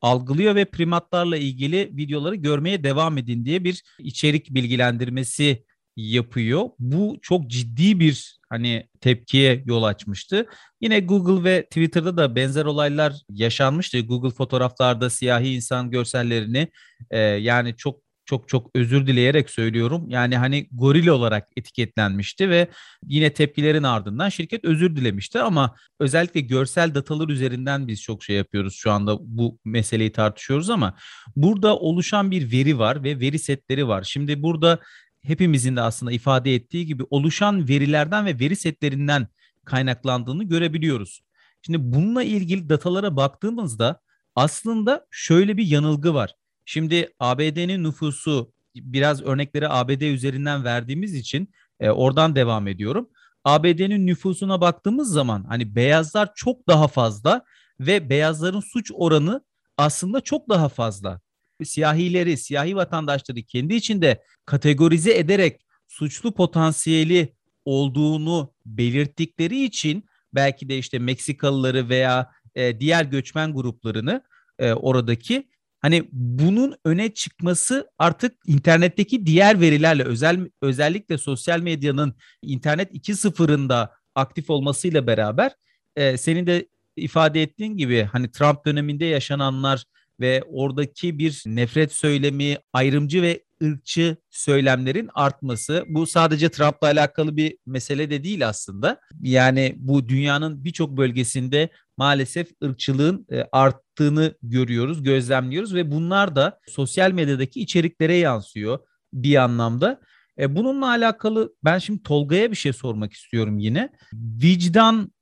algılıyor 0.00 0.54
ve 0.54 0.64
primatlarla 0.64 1.36
ilgili 1.36 1.90
videoları 1.96 2.34
görmeye 2.34 2.84
devam 2.84 3.18
edin 3.18 3.44
diye 3.44 3.64
bir 3.64 3.82
içerik 3.98 4.54
bilgilendirmesi 4.54 5.64
yapıyor. 5.96 6.70
Bu 6.78 7.18
çok 7.22 7.46
ciddi 7.46 8.00
bir 8.00 8.40
hani 8.48 8.88
tepkiye 9.00 9.62
yol 9.66 9.82
açmıştı. 9.82 10.46
Yine 10.80 11.00
Google 11.00 11.50
ve 11.50 11.62
Twitter'da 11.62 12.16
da 12.16 12.36
benzer 12.36 12.64
olaylar 12.64 13.14
yaşanmıştı. 13.30 14.00
Google 14.00 14.30
fotoğraflarda 14.30 15.10
siyahi 15.10 15.54
insan 15.54 15.90
görsellerini 15.90 16.68
e, 17.10 17.18
yani 17.18 17.76
çok 17.76 18.09
çok 18.30 18.48
çok 18.48 18.70
özür 18.74 19.06
dileyerek 19.06 19.50
söylüyorum. 19.50 20.04
Yani 20.08 20.36
hani 20.36 20.68
goril 20.72 21.06
olarak 21.06 21.48
etiketlenmişti 21.56 22.50
ve 22.50 22.68
yine 23.06 23.32
tepkilerin 23.32 23.82
ardından 23.82 24.28
şirket 24.28 24.64
özür 24.64 24.96
dilemişti 24.96 25.40
ama 25.40 25.74
özellikle 26.00 26.40
görsel 26.40 26.94
datalar 26.94 27.28
üzerinden 27.28 27.88
biz 27.88 28.02
çok 28.02 28.24
şey 28.24 28.36
yapıyoruz 28.36 28.74
şu 28.74 28.90
anda 28.90 29.16
bu 29.20 29.58
meseleyi 29.64 30.12
tartışıyoruz 30.12 30.70
ama 30.70 30.94
burada 31.36 31.76
oluşan 31.76 32.30
bir 32.30 32.52
veri 32.52 32.78
var 32.78 33.04
ve 33.04 33.20
veri 33.20 33.38
setleri 33.38 33.88
var. 33.88 34.02
Şimdi 34.02 34.42
burada 34.42 34.78
hepimizin 35.22 35.76
de 35.76 35.80
aslında 35.80 36.12
ifade 36.12 36.54
ettiği 36.54 36.86
gibi 36.86 37.02
oluşan 37.10 37.68
verilerden 37.68 38.26
ve 38.26 38.38
veri 38.38 38.56
setlerinden 38.56 39.28
kaynaklandığını 39.64 40.44
görebiliyoruz. 40.44 41.20
Şimdi 41.62 41.78
bununla 41.80 42.22
ilgili 42.22 42.68
datalara 42.68 43.16
baktığımızda 43.16 44.00
aslında 44.34 45.06
şöyle 45.10 45.56
bir 45.56 45.66
yanılgı 45.66 46.14
var. 46.14 46.34
Şimdi 46.64 47.08
ABD'nin 47.18 47.84
nüfusu 47.84 48.52
biraz 48.74 49.22
örnekleri 49.22 49.68
ABD 49.68 50.00
üzerinden 50.00 50.64
verdiğimiz 50.64 51.14
için 51.14 51.52
e, 51.80 51.90
oradan 51.90 52.36
devam 52.36 52.68
ediyorum. 52.68 53.08
ABD'nin 53.44 54.06
nüfusuna 54.06 54.60
baktığımız 54.60 55.12
zaman 55.12 55.44
hani 55.44 55.74
beyazlar 55.74 56.30
çok 56.34 56.68
daha 56.68 56.88
fazla 56.88 57.44
ve 57.80 58.10
beyazların 58.10 58.60
suç 58.60 58.90
oranı 58.94 59.44
aslında 59.78 60.20
çok 60.20 60.48
daha 60.48 60.68
fazla. 60.68 61.20
Siyahileri, 61.64 62.36
siyahi 62.36 62.76
vatandaşları 62.76 63.42
kendi 63.42 63.74
içinde 63.74 64.22
kategorize 64.46 65.18
ederek 65.18 65.60
suçlu 65.88 66.34
potansiyeli 66.34 67.34
olduğunu 67.64 68.52
belirttikleri 68.66 69.64
için 69.64 70.04
belki 70.34 70.68
de 70.68 70.78
işte 70.78 70.98
Meksikalıları 70.98 71.88
veya 71.88 72.30
e, 72.54 72.80
diğer 72.80 73.04
göçmen 73.04 73.54
gruplarını 73.54 74.22
e, 74.58 74.72
oradaki 74.72 75.48
hani 75.80 76.08
bunun 76.12 76.74
öne 76.84 77.14
çıkması 77.14 77.90
artık 77.98 78.32
internetteki 78.46 79.26
diğer 79.26 79.60
verilerle 79.60 80.04
özel 80.04 80.48
özellikle 80.62 81.18
sosyal 81.18 81.60
medyanın 81.60 82.14
internet 82.42 82.94
2.0'ında 82.94 83.90
aktif 84.14 84.50
olmasıyla 84.50 85.06
beraber 85.06 85.52
e, 85.96 86.16
senin 86.16 86.46
de 86.46 86.68
ifade 86.96 87.42
ettiğin 87.42 87.76
gibi 87.76 88.08
hani 88.12 88.30
Trump 88.30 88.66
döneminde 88.66 89.04
yaşananlar 89.04 89.84
ve 90.20 90.42
oradaki 90.48 91.18
bir 91.18 91.42
nefret 91.46 91.92
söylemi, 91.92 92.56
ayrımcı 92.72 93.22
ve 93.22 93.44
ırkçı 93.62 94.16
söylemlerin 94.30 95.10
artması. 95.14 95.84
Bu 95.88 96.06
sadece 96.06 96.48
Trump'la 96.48 96.86
alakalı 96.86 97.36
bir 97.36 97.56
mesele 97.66 98.10
de 98.10 98.24
değil 98.24 98.48
aslında. 98.48 99.00
Yani 99.20 99.74
bu 99.76 100.08
dünyanın 100.08 100.64
birçok 100.64 100.96
bölgesinde 100.96 101.68
maalesef 102.00 102.48
ırkçılığın 102.64 103.26
e, 103.32 103.44
arttığını 103.52 104.34
görüyoruz, 104.42 105.02
gözlemliyoruz 105.02 105.74
ve 105.74 105.90
bunlar 105.90 106.36
da 106.36 106.60
sosyal 106.68 107.12
medyadaki 107.12 107.60
içeriklere 107.60 108.14
yansıyor 108.14 108.78
bir 109.12 109.36
anlamda. 109.36 110.00
E, 110.38 110.56
bununla 110.56 110.88
alakalı 110.88 111.54
ben 111.64 111.78
şimdi 111.78 112.02
Tolga'ya 112.02 112.50
bir 112.50 112.56
şey 112.56 112.72
sormak 112.72 113.12
istiyorum 113.12 113.58
yine. 113.58 113.92
Vicdan 114.14 115.12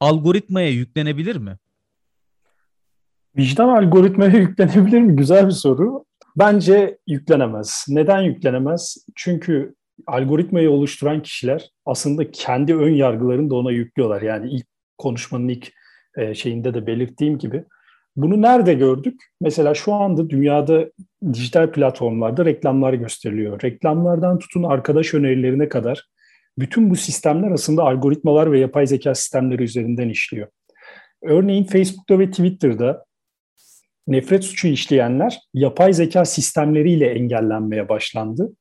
algoritmaya 0.00 0.70
yüklenebilir 0.70 1.36
mi? 1.36 1.58
Vicdan 3.36 3.68
algoritmaya 3.68 4.38
yüklenebilir 4.38 5.00
mi? 5.00 5.16
Güzel 5.16 5.46
bir 5.46 5.52
soru. 5.52 6.04
Bence 6.36 6.98
yüklenemez. 7.06 7.86
Neden 7.88 8.20
yüklenemez? 8.20 9.06
Çünkü 9.14 9.74
algoritmayı 10.06 10.70
oluşturan 10.70 11.22
kişiler 11.22 11.70
aslında 11.86 12.30
kendi 12.30 12.76
ön 12.76 12.94
yargılarını 12.94 13.50
da 13.50 13.54
ona 13.54 13.70
yüklüyorlar. 13.70 14.22
Yani 14.22 14.50
ilk 14.50 14.66
konuşmanın 14.98 15.48
ilk 15.48 15.72
e, 16.16 16.34
şeyinde 16.34 16.74
de 16.74 16.86
belirttiğim 16.86 17.38
gibi. 17.38 17.64
Bunu 18.16 18.42
nerede 18.42 18.74
gördük? 18.74 19.20
Mesela 19.40 19.74
şu 19.74 19.92
anda 19.92 20.30
dünyada 20.30 20.86
dijital 21.32 21.72
platformlarda 21.72 22.44
reklamlar 22.44 22.92
gösteriliyor. 22.92 23.62
Reklamlardan 23.62 24.38
tutun 24.38 24.62
arkadaş 24.62 25.14
önerilerine 25.14 25.68
kadar 25.68 26.08
bütün 26.58 26.90
bu 26.90 26.96
sistemler 26.96 27.50
aslında 27.50 27.82
algoritmalar 27.82 28.52
ve 28.52 28.60
yapay 28.60 28.86
zeka 28.86 29.14
sistemleri 29.14 29.62
üzerinden 29.62 30.08
işliyor. 30.08 30.48
Örneğin 31.22 31.64
Facebook'ta 31.64 32.18
ve 32.18 32.30
Twitter'da 32.30 33.04
nefret 34.08 34.44
suçu 34.44 34.68
işleyenler 34.68 35.38
yapay 35.54 35.92
zeka 35.92 36.24
sistemleriyle 36.24 37.06
engellenmeye 37.06 37.88
başlandı. 37.88 38.52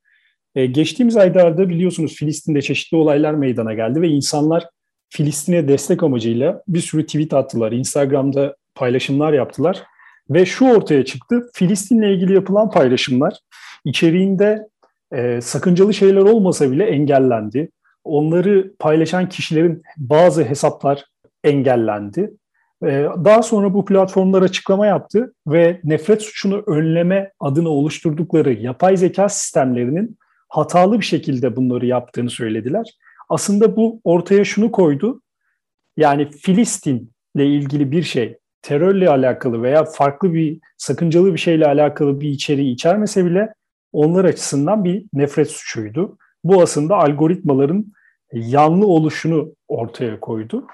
Ee, 0.55 0.65
geçtiğimiz 0.65 1.17
aylarda 1.17 1.69
biliyorsunuz 1.69 2.15
Filistin'de 2.15 2.61
çeşitli 2.61 2.97
olaylar 2.97 3.33
meydana 3.33 3.73
geldi 3.73 4.01
ve 4.01 4.07
insanlar 4.07 4.69
Filistin'e 5.13 5.67
destek 5.67 6.03
amacıyla 6.03 6.63
bir 6.67 6.79
sürü 6.79 7.05
tweet 7.05 7.33
attılar. 7.33 7.71
Instagram'da 7.71 8.55
paylaşımlar 8.75 9.33
yaptılar. 9.33 9.83
Ve 10.29 10.45
şu 10.45 10.75
ortaya 10.75 11.05
çıktı. 11.05 11.49
Filistin'le 11.53 12.03
ilgili 12.03 12.33
yapılan 12.33 12.69
paylaşımlar 12.69 13.39
içeriğinde 13.85 14.67
e, 15.11 15.41
sakıncalı 15.41 15.93
şeyler 15.93 16.21
olmasa 16.21 16.71
bile 16.71 16.85
engellendi. 16.85 17.69
Onları 18.03 18.73
paylaşan 18.79 19.29
kişilerin 19.29 19.83
bazı 19.97 20.43
hesaplar 20.43 21.05
engellendi. 21.43 22.33
Ee, 22.85 23.07
daha 23.25 23.43
sonra 23.43 23.73
bu 23.73 23.85
platformlar 23.85 24.41
açıklama 24.41 24.87
yaptı 24.87 25.33
ve 25.47 25.79
nefret 25.83 26.21
suçunu 26.21 26.63
önleme 26.67 27.31
adına 27.39 27.69
oluşturdukları 27.69 28.53
yapay 28.53 28.97
zeka 28.97 29.29
sistemlerinin 29.29 30.17
hatalı 30.49 30.99
bir 30.99 31.05
şekilde 31.05 31.55
bunları 31.55 31.85
yaptığını 31.85 32.29
söylediler. 32.29 32.85
Aslında 33.29 33.75
bu 33.75 34.01
ortaya 34.03 34.45
şunu 34.45 34.71
koydu. 34.71 35.21
Yani 35.97 36.31
Filistin'le 36.31 37.09
ilgili 37.35 37.91
bir 37.91 38.03
şey 38.03 38.37
terörle 38.61 39.09
alakalı 39.09 39.61
veya 39.63 39.85
farklı 39.85 40.33
bir 40.33 40.59
sakıncalı 40.77 41.33
bir 41.33 41.39
şeyle 41.39 41.67
alakalı 41.67 42.21
bir 42.21 42.29
içeriği 42.29 42.73
içermese 42.73 43.25
bile 43.25 43.53
onlar 43.91 44.25
açısından 44.25 44.83
bir 44.83 45.05
nefret 45.13 45.51
suçuydu. 45.51 46.17
Bu 46.43 46.61
aslında 46.61 46.95
algoritmaların 46.95 47.85
yanlı 48.33 48.87
oluşunu 48.87 49.55
ortaya 49.67 50.19
koydu. 50.19 50.67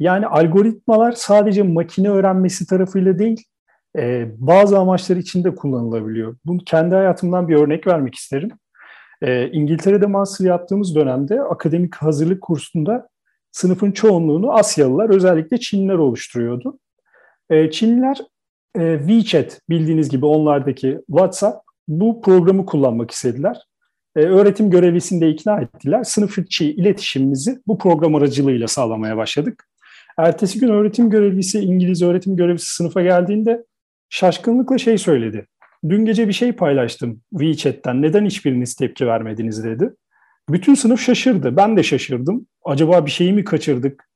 Yani 0.00 0.26
algoritmalar 0.26 1.12
sadece 1.12 1.62
makine 1.62 2.10
öğrenmesi 2.10 2.66
tarafıyla 2.66 3.18
değil, 3.18 3.44
e, 3.98 4.28
bazı 4.38 4.78
amaçlar 4.78 5.16
için 5.16 5.44
de 5.44 5.54
kullanılabiliyor. 5.54 6.36
Bunu 6.44 6.58
kendi 6.66 6.94
hayatımdan 6.94 7.48
bir 7.48 7.56
örnek 7.56 7.86
vermek 7.86 8.14
isterim. 8.14 8.50
E, 9.22 9.50
İngiltere'de 9.50 10.06
master 10.06 10.46
yaptığımız 10.46 10.94
dönemde 10.94 11.42
akademik 11.42 11.94
hazırlık 11.94 12.42
kursunda 12.42 13.08
sınıfın 13.52 13.92
çoğunluğunu 13.92 14.52
Asyalılar, 14.52 15.10
özellikle 15.10 15.60
Çinliler 15.60 15.94
oluşturuyordu. 15.94 16.78
E, 17.50 17.70
Çinliler 17.70 18.18
e, 18.78 18.98
WeChat 18.98 19.60
bildiğiniz 19.70 20.08
gibi 20.08 20.26
onlardaki 20.26 21.00
WhatsApp 21.06 21.64
bu 21.88 22.20
programı 22.20 22.66
kullanmak 22.66 23.10
istediler. 23.10 23.56
E, 24.16 24.20
öğretim 24.20 24.70
görevlisini 24.70 25.20
de 25.20 25.30
ikna 25.30 25.60
ettiler. 25.60 26.04
Sınıf 26.04 26.38
içi 26.38 26.72
iletişimimizi 26.72 27.60
bu 27.66 27.78
program 27.78 28.14
aracılığıyla 28.14 28.68
sağlamaya 28.68 29.16
başladık. 29.16 29.66
Ertesi 30.18 30.60
gün 30.60 30.68
öğretim 30.68 31.10
görevlisi, 31.10 31.60
İngiliz 31.60 32.02
öğretim 32.02 32.36
görevlisi 32.36 32.74
sınıfa 32.74 33.02
geldiğinde 33.02 33.64
şaşkınlıkla 34.08 34.78
şey 34.78 34.98
söyledi. 34.98 35.46
Dün 35.88 36.04
gece 36.04 36.28
bir 36.28 36.32
şey 36.32 36.52
paylaştım 36.52 37.20
WeChat'ten. 37.30 38.02
Neden 38.02 38.26
hiçbiriniz 38.26 38.74
tepki 38.74 39.06
vermediniz 39.06 39.64
dedi. 39.64 39.94
Bütün 40.48 40.74
sınıf 40.74 41.00
şaşırdı. 41.00 41.56
Ben 41.56 41.76
de 41.76 41.82
şaşırdım. 41.82 42.46
Acaba 42.64 43.06
bir 43.06 43.10
şeyi 43.10 43.32
mi 43.32 43.44
kaçırdık? 43.44 44.08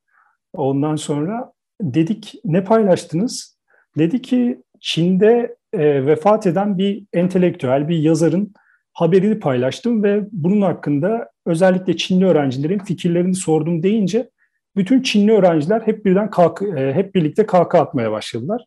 Ondan 0.53 0.97
sonra 0.97 1.53
dedik 1.81 2.35
ne 2.45 2.65
paylaştınız? 2.65 3.59
Dedi 3.99 4.23
ki 4.23 4.63
Çin'de 4.81 5.57
e, 5.73 6.07
vefat 6.07 6.47
eden 6.47 6.79
bir 6.79 7.05
entelektüel, 7.13 7.89
bir 7.89 7.99
yazarın 7.99 8.53
haberini 8.93 9.39
paylaştım 9.39 10.03
ve 10.03 10.25
bunun 10.33 10.61
hakkında 10.63 11.31
özellikle 11.47 11.97
Çinli 11.97 12.27
öğrencilerin 12.27 12.79
fikirlerini 12.79 13.35
sordum 13.35 13.83
deyince 13.83 14.31
bütün 14.77 15.03
Çinli 15.03 15.33
öğrenciler 15.33 15.81
hep 15.81 16.05
birden 16.05 16.31
kalk, 16.31 16.63
e, 16.63 16.93
hep 16.93 17.15
birlikte 17.15 17.47
kalka 17.47 17.81
atmaya 17.81 18.13
başladılar. 18.13 18.65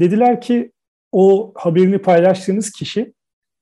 Dediler 0.00 0.40
ki 0.40 0.72
o 1.18 1.52
haberini 1.54 1.98
paylaştığınız 1.98 2.70
kişi 2.70 3.12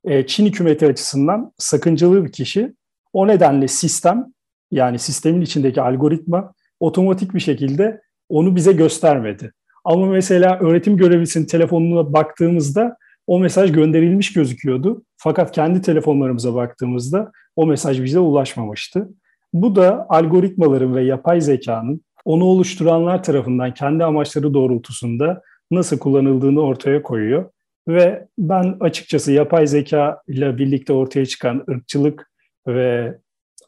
e, 0.05 0.27
Çin 0.27 0.47
hükümeti 0.47 0.87
açısından 0.87 1.53
sakıncalı 1.59 2.25
bir 2.25 2.33
kişi. 2.33 2.75
O 3.13 3.29
nedenle 3.29 3.69
sistem 3.69 4.27
yani 4.71 4.99
sistemin 4.99 5.41
içindeki 5.41 5.81
algoritma 5.81 6.53
otomatik 6.81 7.35
bir 7.35 7.41
şekilde 7.41 8.01
onu 8.29 8.57
bize 8.57 8.73
göstermedi. 8.73 9.53
Ama 9.85 10.07
mesela 10.07 10.59
öğretim 10.59 10.97
görevlisinin 10.97 11.47
telefonuna 11.47 12.13
baktığımızda 12.13 12.97
o 13.27 13.39
mesaj 13.39 13.73
gönderilmiş 13.73 14.33
gözüküyordu. 14.33 15.05
Fakat 15.17 15.53
kendi 15.53 15.83
telefonlarımıza 15.83 16.55
baktığımızda 16.55 17.33
o 17.57 17.67
mesaj 17.67 18.03
bize 18.03 18.19
ulaşmamıştı. 18.19 19.09
Bu 19.53 19.77
da 19.77 20.07
algoritmaların 20.09 20.97
ve 20.97 21.05
yapay 21.05 21.41
zekanın 21.41 22.05
onu 22.25 22.45
oluşturanlar 22.45 23.23
tarafından 23.23 23.75
kendi 23.75 24.05
amaçları 24.05 24.55
doğrultusunda 24.55 25.43
nasıl 25.75 25.99
kullanıldığını 25.99 26.61
ortaya 26.61 27.03
koyuyor. 27.03 27.51
Ve 27.89 28.29
ben 28.39 28.77
açıkçası 28.81 29.33
yapay 29.33 29.67
zeka 29.67 30.23
ile 30.29 30.59
birlikte 30.59 30.93
ortaya 30.93 31.27
çıkan 31.27 31.65
ırkçılık 31.71 32.31
ve 32.67 33.19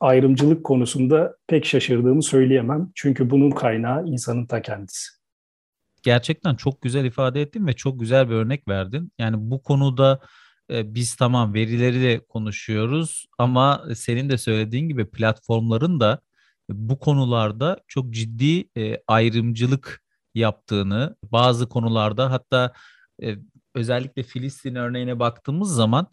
ayrımcılık 0.00 0.64
konusunda 0.64 1.37
pek 1.46 1.66
şaşırdığımı 1.66 2.22
söyleyemem. 2.22 2.90
Çünkü 2.94 3.31
bunun 3.31 3.50
kaynağı 3.50 4.07
insanın 4.07 4.46
ta 4.46 4.62
kendisi. 4.62 5.09
Gerçekten 6.02 6.54
çok 6.54 6.83
güzel 6.83 7.04
ifade 7.04 7.40
ettin 7.40 7.66
ve 7.66 7.72
çok 7.72 8.00
güzel 8.00 8.28
bir 8.28 8.35
örnek 8.35 8.68
verdin. 8.68 9.12
Yani 9.18 9.37
bu 9.38 9.62
konuda 9.62 10.20
e, 10.70 10.94
biz 10.94 11.16
tamam 11.16 11.54
verileri 11.54 12.02
de 12.02 12.20
konuşuyoruz 12.28 13.26
ama 13.38 13.85
senin 13.94 14.28
de 14.31 14.38
söylediğin 14.38 14.88
gibi 14.88 15.11
platformların 15.11 16.00
da 16.00 16.20
bu 16.68 16.98
konularda 16.98 17.81
çok 17.88 18.11
ciddi 18.11 18.68
e, 18.76 18.98
ayrımcılık 19.07 20.06
yaptığını, 20.37 21.16
bazı 21.22 21.68
konularda 21.68 22.31
hatta 22.31 22.72
e, 23.22 23.37
özellikle 23.75 24.22
Filistin 24.22 24.75
örneğine 24.75 25.18
baktığımız 25.18 25.75
zaman 25.75 26.07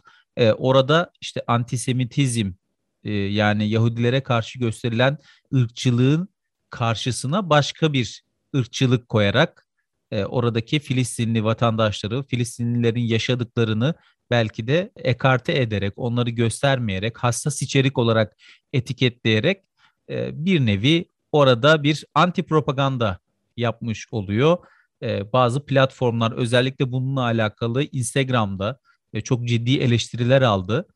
orada 0.58 1.12
işte 1.22 1.42
antisemitizm 1.48 2.52
yani 3.04 3.70
Yahudilere 3.70 4.24
karşı 4.24 4.60
gösterilen 4.60 5.18
ırkçılığın 5.56 6.28
karşısına 6.70 7.50
başka 7.50 7.94
bir 7.94 8.24
ırkçılık 8.56 9.10
koyarak 9.10 9.68
oradaki 10.12 10.80
Filistinli 10.80 11.44
vatandaşları, 11.44 12.24
Filistinlilerin 12.24 13.02
yaşadıklarını 13.02 13.96
belki 14.32 14.68
de 14.68 14.92
ekarte 14.96 15.62
ederek, 15.62 15.94
onları 15.96 16.30
göstermeyerek, 16.30 17.18
hassas 17.18 17.62
içerik 17.62 17.98
olarak 17.98 18.38
etiketleyerek 18.74 19.64
e, 20.10 20.46
bir 20.46 20.66
nevi 20.66 21.06
orada 21.32 21.84
bir 21.84 22.06
anti 22.14 22.44
propaganda 22.44 23.20
yapmış 23.58 24.08
oluyor. 24.12 24.58
E, 25.04 25.34
bazı 25.34 25.66
platformlar 25.66 26.32
özellikle 26.32 26.92
bununla 26.92 27.22
alakalı 27.22 27.84
Instagram'da 27.84 28.80
e, 29.14 29.22
çok 29.22 29.48
ciddi 29.48 29.78
eleştiriler 29.78 30.42
aldı 30.42 30.88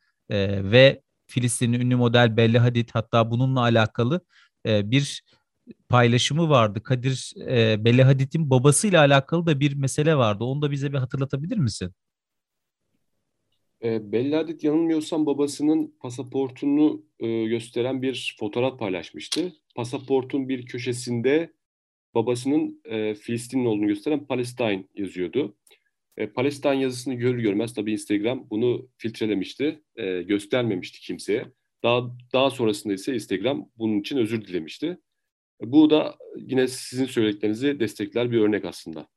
ve 0.63 1.01
Filistinli 1.27 1.77
ünlü 1.77 1.95
model 1.95 2.37
Belli 2.37 2.59
Hadid 2.59 2.89
hatta 2.93 3.31
bununla 3.31 3.61
alakalı 3.61 4.21
bir 4.65 5.23
paylaşımı 5.89 6.49
vardı. 6.49 6.83
Kadir 6.83 7.33
Belli 7.85 8.03
Hadid'in 8.03 8.49
babasıyla 8.49 8.99
alakalı 8.99 9.45
da 9.45 9.59
bir 9.59 9.75
mesele 9.75 10.15
vardı. 10.15 10.43
Onu 10.43 10.61
da 10.61 10.71
bize 10.71 10.93
bir 10.93 10.97
hatırlatabilir 10.97 11.57
misin? 11.57 11.93
E, 13.83 14.11
Belladit 14.11 14.63
yanılmıyorsam 14.63 15.25
babasının 15.25 15.95
pasaportunu 15.99 17.05
e, 17.19 17.45
gösteren 17.45 18.01
bir 18.01 18.35
fotoğraf 18.39 18.79
paylaşmıştı. 18.79 19.53
Pasaportun 19.75 20.49
bir 20.49 20.65
köşesinde 20.65 21.53
babasının 22.17 22.81
e, 22.85 23.13
Filistinli 23.15 23.67
olduğunu 23.67 23.87
gösteren 23.87 24.25
Palestine 24.25 24.83
yazıyordu. 24.95 25.55
E, 26.17 26.27
Palestine 26.27 26.81
yazısını 26.81 27.13
görür 27.13 27.39
görmez 27.39 27.73
tabii 27.73 27.91
Instagram 27.91 28.47
bunu 28.49 28.89
filtrelemişti, 28.97 29.81
e, 29.95 30.21
göstermemişti 30.21 30.99
kimseye. 30.99 31.45
Daha 31.83 32.01
daha 32.33 32.49
sonrasında 32.49 32.93
ise 32.93 33.13
Instagram 33.13 33.69
bunun 33.77 33.99
için 33.99 34.17
özür 34.17 34.45
dilemişti. 34.45 34.97
E, 35.63 35.71
bu 35.71 35.89
da 35.89 36.15
yine 36.37 36.67
sizin 36.67 37.05
söylediklerinizi 37.05 37.79
destekler 37.79 38.31
bir 38.31 38.41
örnek 38.41 38.65
aslında. 38.65 39.07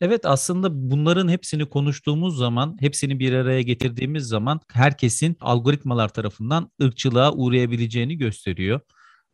Evet 0.00 0.26
aslında 0.26 0.90
bunların 0.90 1.28
hepsini 1.28 1.68
konuştuğumuz 1.68 2.38
zaman, 2.38 2.76
hepsini 2.80 3.18
bir 3.18 3.32
araya 3.32 3.62
getirdiğimiz 3.62 4.24
zaman 4.24 4.60
herkesin 4.72 5.36
algoritmalar 5.40 6.08
tarafından 6.08 6.70
ırkçılığa 6.82 7.32
uğrayabileceğini 7.32 8.18
gösteriyor. 8.18 8.80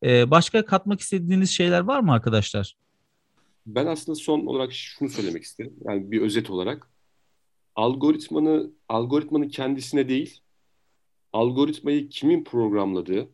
Ee, 0.05 0.31
başka 0.31 0.64
katmak 0.64 1.01
istediğiniz 1.01 1.51
şeyler 1.51 1.81
var 1.81 2.01
mı 2.01 2.12
arkadaşlar? 2.12 2.82
Ben 3.66 3.87
aslında 3.87 4.16
son 4.16 4.46
olarak 4.46 4.72
şunu 4.72 5.09
söylemek 5.09 5.42
isterim. 5.42 5.77
Yani 5.85 6.11
bir 6.11 6.20
özet 6.22 6.51
olarak. 6.51 6.90
Algoritmanı, 7.77 8.72
algoritmanın 8.88 9.48
kendisine 9.48 10.09
değil, 10.11 10.40
algoritmayı 11.33 12.09
kimin 12.09 12.44
programladığı 12.44 13.31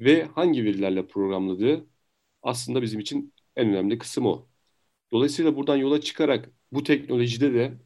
ve 0.00 0.24
hangi 0.24 0.64
verilerle 0.64 1.08
programladığı 1.08 1.86
aslında 2.42 2.82
bizim 2.82 3.00
için 3.00 3.34
en 3.56 3.68
önemli 3.68 3.98
kısım 3.98 4.26
o. 4.26 4.48
Dolayısıyla 5.12 5.56
buradan 5.56 5.76
yola 5.76 6.02
çıkarak 6.02 6.50
bu 6.72 6.82
teknolojide 6.84 7.54
de 7.54 7.78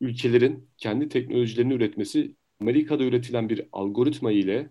ülkelerin 0.00 0.70
kendi 0.76 1.08
teknolojilerini 1.08 1.74
üretmesi 1.74 2.36
Amerika'da 2.60 3.04
üretilen 3.04 3.48
bir 3.48 3.68
algoritma 3.72 4.32
ile 4.32 4.70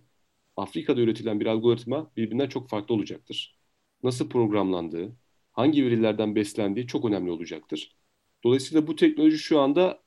Afrika'da 0.58 1.01
üretilen 1.01 1.39
bir 1.39 1.45
algoritma 1.45 2.12
birbirinden 2.17 2.49
çok 2.49 2.69
farklı 2.69 2.95
olacaktır. 2.95 3.60
Nasıl 4.04 4.30
programlandığı, 4.30 5.15
hangi 5.56 5.86
verilerden 5.86 6.36
beslendiği 6.36 6.88
çok 6.88 7.06
önemli 7.06 7.32
olacaktır. 7.32 7.96
Dolayısıyla 8.44 8.88
bu 8.88 8.96
teknoloji 8.96 9.38
şu 9.38 9.60
anda 9.60 10.04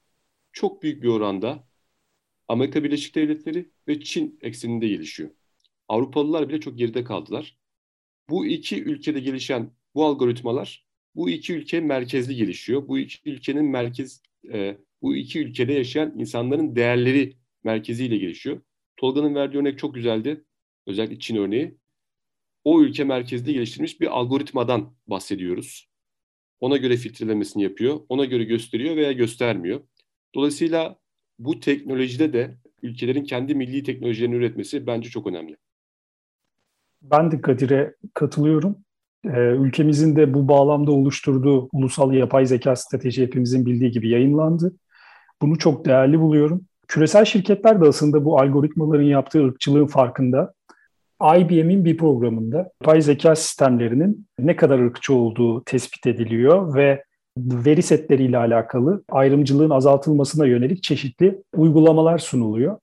çok 0.52 0.82
büyük 0.82 1.02
bir 1.02 1.08
oranda 1.08 1.68
Amerika 2.48 2.84
Birleşik 2.84 3.14
Devletleri 3.14 3.70
ve 3.88 4.00
Çin 4.00 4.38
ekseninde 4.42 4.88
gelişiyor. 4.88 5.30
Avrupalılar 5.88 6.48
bile 6.48 6.60
çok 6.60 6.78
geride 6.78 7.04
kaldılar. 7.04 7.58
Bu 8.30 8.46
iki 8.46 8.84
ülkede 8.84 9.20
gelişen 9.20 9.72
bu 9.94 10.04
algoritmalar 10.06 10.86
bu 11.14 11.30
iki 11.30 11.54
ülke 11.54 11.80
merkezli 11.80 12.36
gelişiyor. 12.36 12.88
Bu 12.88 12.98
iki 12.98 13.30
ülkenin 13.30 13.64
merkez, 13.64 14.22
e, 14.52 14.78
bu 15.02 15.16
iki 15.16 15.40
ülkede 15.40 15.72
yaşayan 15.72 16.18
insanların 16.18 16.76
değerleri 16.76 17.36
merkeziyle 17.64 18.16
gelişiyor. 18.16 18.62
Tolga'nın 18.96 19.34
verdiği 19.34 19.58
örnek 19.58 19.78
çok 19.78 19.94
güzeldi. 19.94 20.44
Özellikle 20.86 21.18
Çin 21.18 21.36
örneği. 21.36 21.78
O 22.68 22.82
ülke 22.82 23.04
merkezli 23.04 23.52
geliştirilmiş 23.52 24.00
bir 24.00 24.06
algoritmadan 24.06 24.94
bahsediyoruz. 25.06 25.88
Ona 26.60 26.76
göre 26.76 26.96
filtrelemesini 26.96 27.62
yapıyor, 27.62 28.00
ona 28.08 28.24
göre 28.24 28.44
gösteriyor 28.44 28.96
veya 28.96 29.12
göstermiyor. 29.12 29.80
Dolayısıyla 30.34 30.96
bu 31.38 31.60
teknolojide 31.60 32.32
de 32.32 32.58
ülkelerin 32.82 33.24
kendi 33.24 33.54
milli 33.54 33.82
teknolojilerini 33.82 34.34
üretmesi 34.34 34.86
bence 34.86 35.08
çok 35.10 35.26
önemli. 35.26 35.56
Ben 37.02 37.30
de 37.30 37.40
Kadir'e 37.40 37.94
katılıyorum. 38.14 38.76
Ee, 39.24 39.40
ülkemizin 39.40 40.16
de 40.16 40.34
bu 40.34 40.48
bağlamda 40.48 40.92
oluşturduğu 40.92 41.68
ulusal 41.72 42.12
yapay 42.12 42.46
zeka 42.46 42.76
strateji 42.76 43.22
hepimizin 43.22 43.66
bildiği 43.66 43.90
gibi 43.90 44.08
yayınlandı. 44.08 44.76
Bunu 45.42 45.58
çok 45.58 45.84
değerli 45.84 46.20
buluyorum. 46.20 46.66
Küresel 46.88 47.24
şirketler 47.24 47.80
de 47.80 47.88
aslında 47.88 48.24
bu 48.24 48.40
algoritmaların 48.40 49.04
yaptığı 49.04 49.44
ırkçılığın 49.44 49.86
farkında. 49.86 50.57
IBM'in 51.22 51.84
bir 51.84 51.96
programında 51.96 52.70
yapay 52.82 53.02
zeka 53.02 53.36
sistemlerinin 53.36 54.26
ne 54.38 54.56
kadar 54.56 54.78
ırkçı 54.78 55.14
olduğu 55.14 55.64
tespit 55.64 56.06
ediliyor 56.06 56.74
ve 56.74 57.04
veri 57.38 57.82
setleriyle 57.82 58.38
alakalı 58.38 59.04
ayrımcılığın 59.10 59.70
azaltılmasına 59.70 60.46
yönelik 60.46 60.82
çeşitli 60.82 61.42
uygulamalar 61.56 62.18
sunuluyor. 62.18 62.78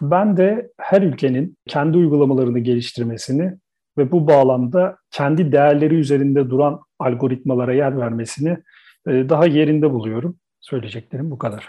Ben 0.00 0.36
de 0.36 0.70
her 0.78 1.02
ülkenin 1.02 1.56
kendi 1.68 1.98
uygulamalarını 1.98 2.58
geliştirmesini 2.58 3.52
ve 3.98 4.12
bu 4.12 4.26
bağlamda 4.26 4.96
kendi 5.10 5.52
değerleri 5.52 5.94
üzerinde 5.94 6.50
duran 6.50 6.80
algoritmalara 6.98 7.74
yer 7.74 7.98
vermesini 7.98 8.58
e, 9.06 9.10
daha 9.28 9.46
yerinde 9.46 9.90
buluyorum. 9.90 10.36
Söyleyeceklerim 10.60 11.30
bu 11.30 11.38
kadar. 11.38 11.68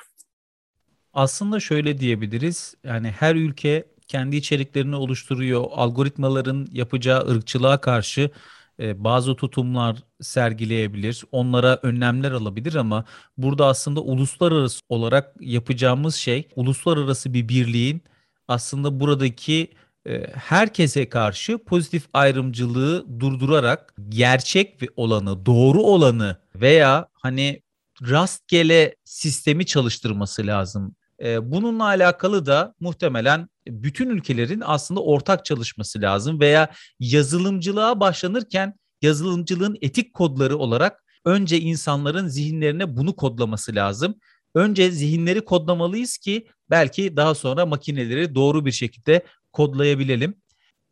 Aslında 1.13 1.59
şöyle 1.59 1.99
diyebiliriz. 1.99 2.75
Yani 2.83 3.07
her 3.07 3.35
ülke 3.35 3.83
kendi 4.07 4.35
içeriklerini 4.35 4.95
oluşturuyor. 4.95 5.65
Algoritmaların 5.71 6.67
yapacağı 6.71 7.27
ırkçılığa 7.29 7.81
karşı 7.81 8.29
e, 8.79 9.03
bazı 9.03 9.35
tutumlar 9.35 9.97
sergileyebilir, 10.21 11.23
onlara 11.31 11.79
önlemler 11.83 12.31
alabilir 12.31 12.75
ama 12.75 13.05
burada 13.37 13.65
aslında 13.67 14.01
uluslararası 14.01 14.81
olarak 14.89 15.35
yapacağımız 15.39 16.15
şey 16.15 16.47
uluslararası 16.55 17.33
bir 17.33 17.49
birliğin 17.49 18.01
aslında 18.47 18.99
buradaki 18.99 19.73
e, 20.07 20.27
herkese 20.33 21.09
karşı 21.09 21.57
pozitif 21.57 22.03
ayrımcılığı 22.13 23.19
durdurarak 23.19 23.93
gerçek 24.09 24.79
olanı, 24.95 25.45
doğru 25.45 25.81
olanı 25.81 26.37
veya 26.55 27.07
hani 27.13 27.61
rastgele 28.01 28.95
sistemi 29.03 29.65
çalıştırması 29.65 30.47
lazım. 30.47 30.95
E, 31.21 31.51
bununla 31.51 31.83
alakalı 31.83 32.45
da 32.45 32.73
muhtemelen 32.79 33.47
bütün 33.67 34.09
ülkelerin 34.09 34.61
aslında 34.65 35.03
ortak 35.03 35.45
çalışması 35.45 36.01
lazım 36.01 36.39
veya 36.39 36.71
yazılımcılığa 36.99 37.99
başlanırken 37.99 38.73
yazılımcılığın 39.01 39.77
etik 39.81 40.13
kodları 40.13 40.57
olarak 40.57 41.03
önce 41.25 41.59
insanların 41.59 42.27
zihinlerine 42.27 42.97
bunu 42.97 43.15
kodlaması 43.15 43.75
lazım. 43.75 44.15
Önce 44.55 44.91
zihinleri 44.91 45.45
kodlamalıyız 45.45 46.17
ki 46.17 46.47
belki 46.69 47.17
daha 47.17 47.35
sonra 47.35 47.65
makineleri 47.65 48.35
doğru 48.35 48.65
bir 48.65 48.71
şekilde 48.71 49.25
kodlayabilelim. 49.51 50.35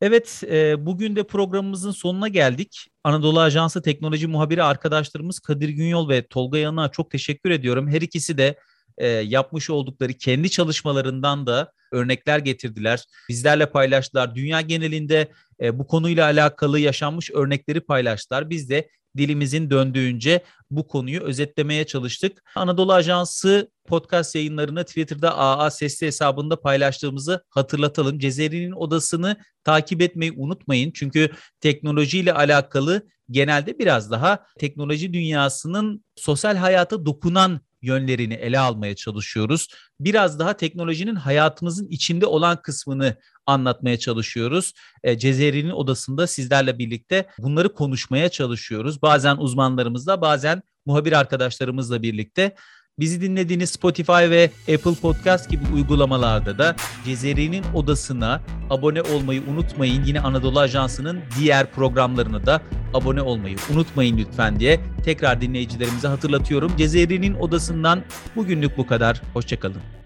Evet, 0.02 0.42
e, 0.52 0.86
bugün 0.86 1.16
de 1.16 1.24
programımızın 1.24 1.92
sonuna 1.92 2.28
geldik. 2.28 2.88
Anadolu 3.04 3.40
Ajansı 3.40 3.82
teknoloji 3.82 4.28
muhabiri 4.28 4.64
arkadaşlarımız 4.64 5.40
Kadir 5.40 5.70
Günyol 5.70 6.10
ve 6.10 6.28
Tolga 6.28 6.58
Yanık'a 6.58 6.92
çok 6.92 7.12
teşekkür 7.12 7.52
ediyorum. 7.52 7.88
Her 7.88 8.02
ikisi 8.02 8.38
de 8.38 8.58
e, 9.02 9.08
yapmış 9.08 9.70
oldukları 9.70 10.14
kendi 10.14 10.50
çalışmalarından 10.50 11.48
da 11.48 11.72
örnekler 11.92 12.40
getirdiler. 12.40 13.04
Bizlerle 13.30 13.66
paylaştılar. 13.66 14.36
Dünya 14.36 14.62
genelinde 14.62 15.32
e, 15.62 15.80
bu 15.80 15.88
konuyla 15.88 16.26
alakalı 16.26 16.80
yaşanmış 16.80 17.32
örnekleri 17.32 17.82
paylaştılar. 17.82 18.50
Biz 18.50 18.70
de 18.70 18.90
dilimizin 19.18 19.70
döndüğünce 19.70 20.44
bu 20.72 20.88
konuyu 20.88 21.22
özetlemeye 21.22 21.86
çalıştık. 21.86 22.44
Anadolu 22.56 22.94
Ajansı 22.94 23.72
podcast 23.88 24.36
yayınlarını 24.36 24.84
Twitter'da 24.84 25.38
AA 25.38 25.72
Sesli 25.72 26.08
hesabında 26.08 26.62
paylaştığımızı 26.62 27.44
hatırlatalım. 27.50 28.20
Cezeri'nin 28.20 28.72
odasını 28.72 29.36
takip 29.64 30.02
etmeyi 30.02 30.32
unutmayın. 30.32 30.92
Çünkü 30.92 31.30
teknolojiyle 31.60 32.34
alakalı 32.34 33.08
genelde 33.32 33.80
biraz 33.80 34.12
daha 34.12 34.46
teknoloji 34.60 35.14
dünyasının 35.14 36.06
sosyal 36.16 36.56
hayata 36.56 37.06
dokunan 37.06 37.62
yönlerini 37.82 38.34
ele 38.34 38.60
almaya 38.60 38.96
çalışıyoruz. 38.96 39.68
Biraz 40.00 40.40
daha 40.40 40.58
teknolojinin 40.58 41.16
hayatımızın 41.16 41.88
içinde 41.88 42.26
olan 42.26 42.62
kısmını 42.62 43.16
anlatmaya 43.46 44.00
çalışıyoruz. 44.00 44.74
E, 45.04 45.18
Cezeri'nin 45.18 45.72
odasında 45.72 46.28
sizlerle 46.28 46.78
birlikte 46.80 47.30
bunları 47.40 47.74
konuşmaya 47.74 48.30
çalışıyoruz. 48.30 49.02
Bazen 49.02 49.38
uzmanlarımızla 49.38 50.22
bazen 50.22 50.62
muhabir 50.86 51.12
arkadaşlarımızla 51.12 52.02
birlikte. 52.02 52.56
Bizi 53.02 53.22
dinlediğiniz 53.22 53.70
Spotify 53.70 54.12
ve 54.12 54.52
Apple 54.62 54.96
Podcast 55.02 55.50
gibi 55.50 55.64
uygulamalarda 55.74 56.58
da 56.58 56.76
Cezeri'nin 57.06 57.64
odasına 57.74 58.42
abone 58.70 59.02
olmayı 59.02 59.44
unutmayın. 59.48 60.04
Yine 60.04 60.20
Anadolu 60.20 60.60
Ajansı'nın 60.60 61.20
diğer 61.40 61.72
programlarını 61.72 62.46
da 62.46 62.62
abone 62.94 63.22
olmayı 63.22 63.56
unutmayın 63.74 64.18
lütfen 64.18 64.60
diye 64.60 64.80
tekrar 65.06 65.42
dinleyicilerimize 65.42 66.08
hatırlatıyorum. 66.08 66.78
Cezeri'nin 66.78 67.34
odasından 67.34 68.04
bugünlük 68.36 68.78
bu 68.78 68.88
kadar. 68.88 69.22
Hoşçakalın. 69.34 70.01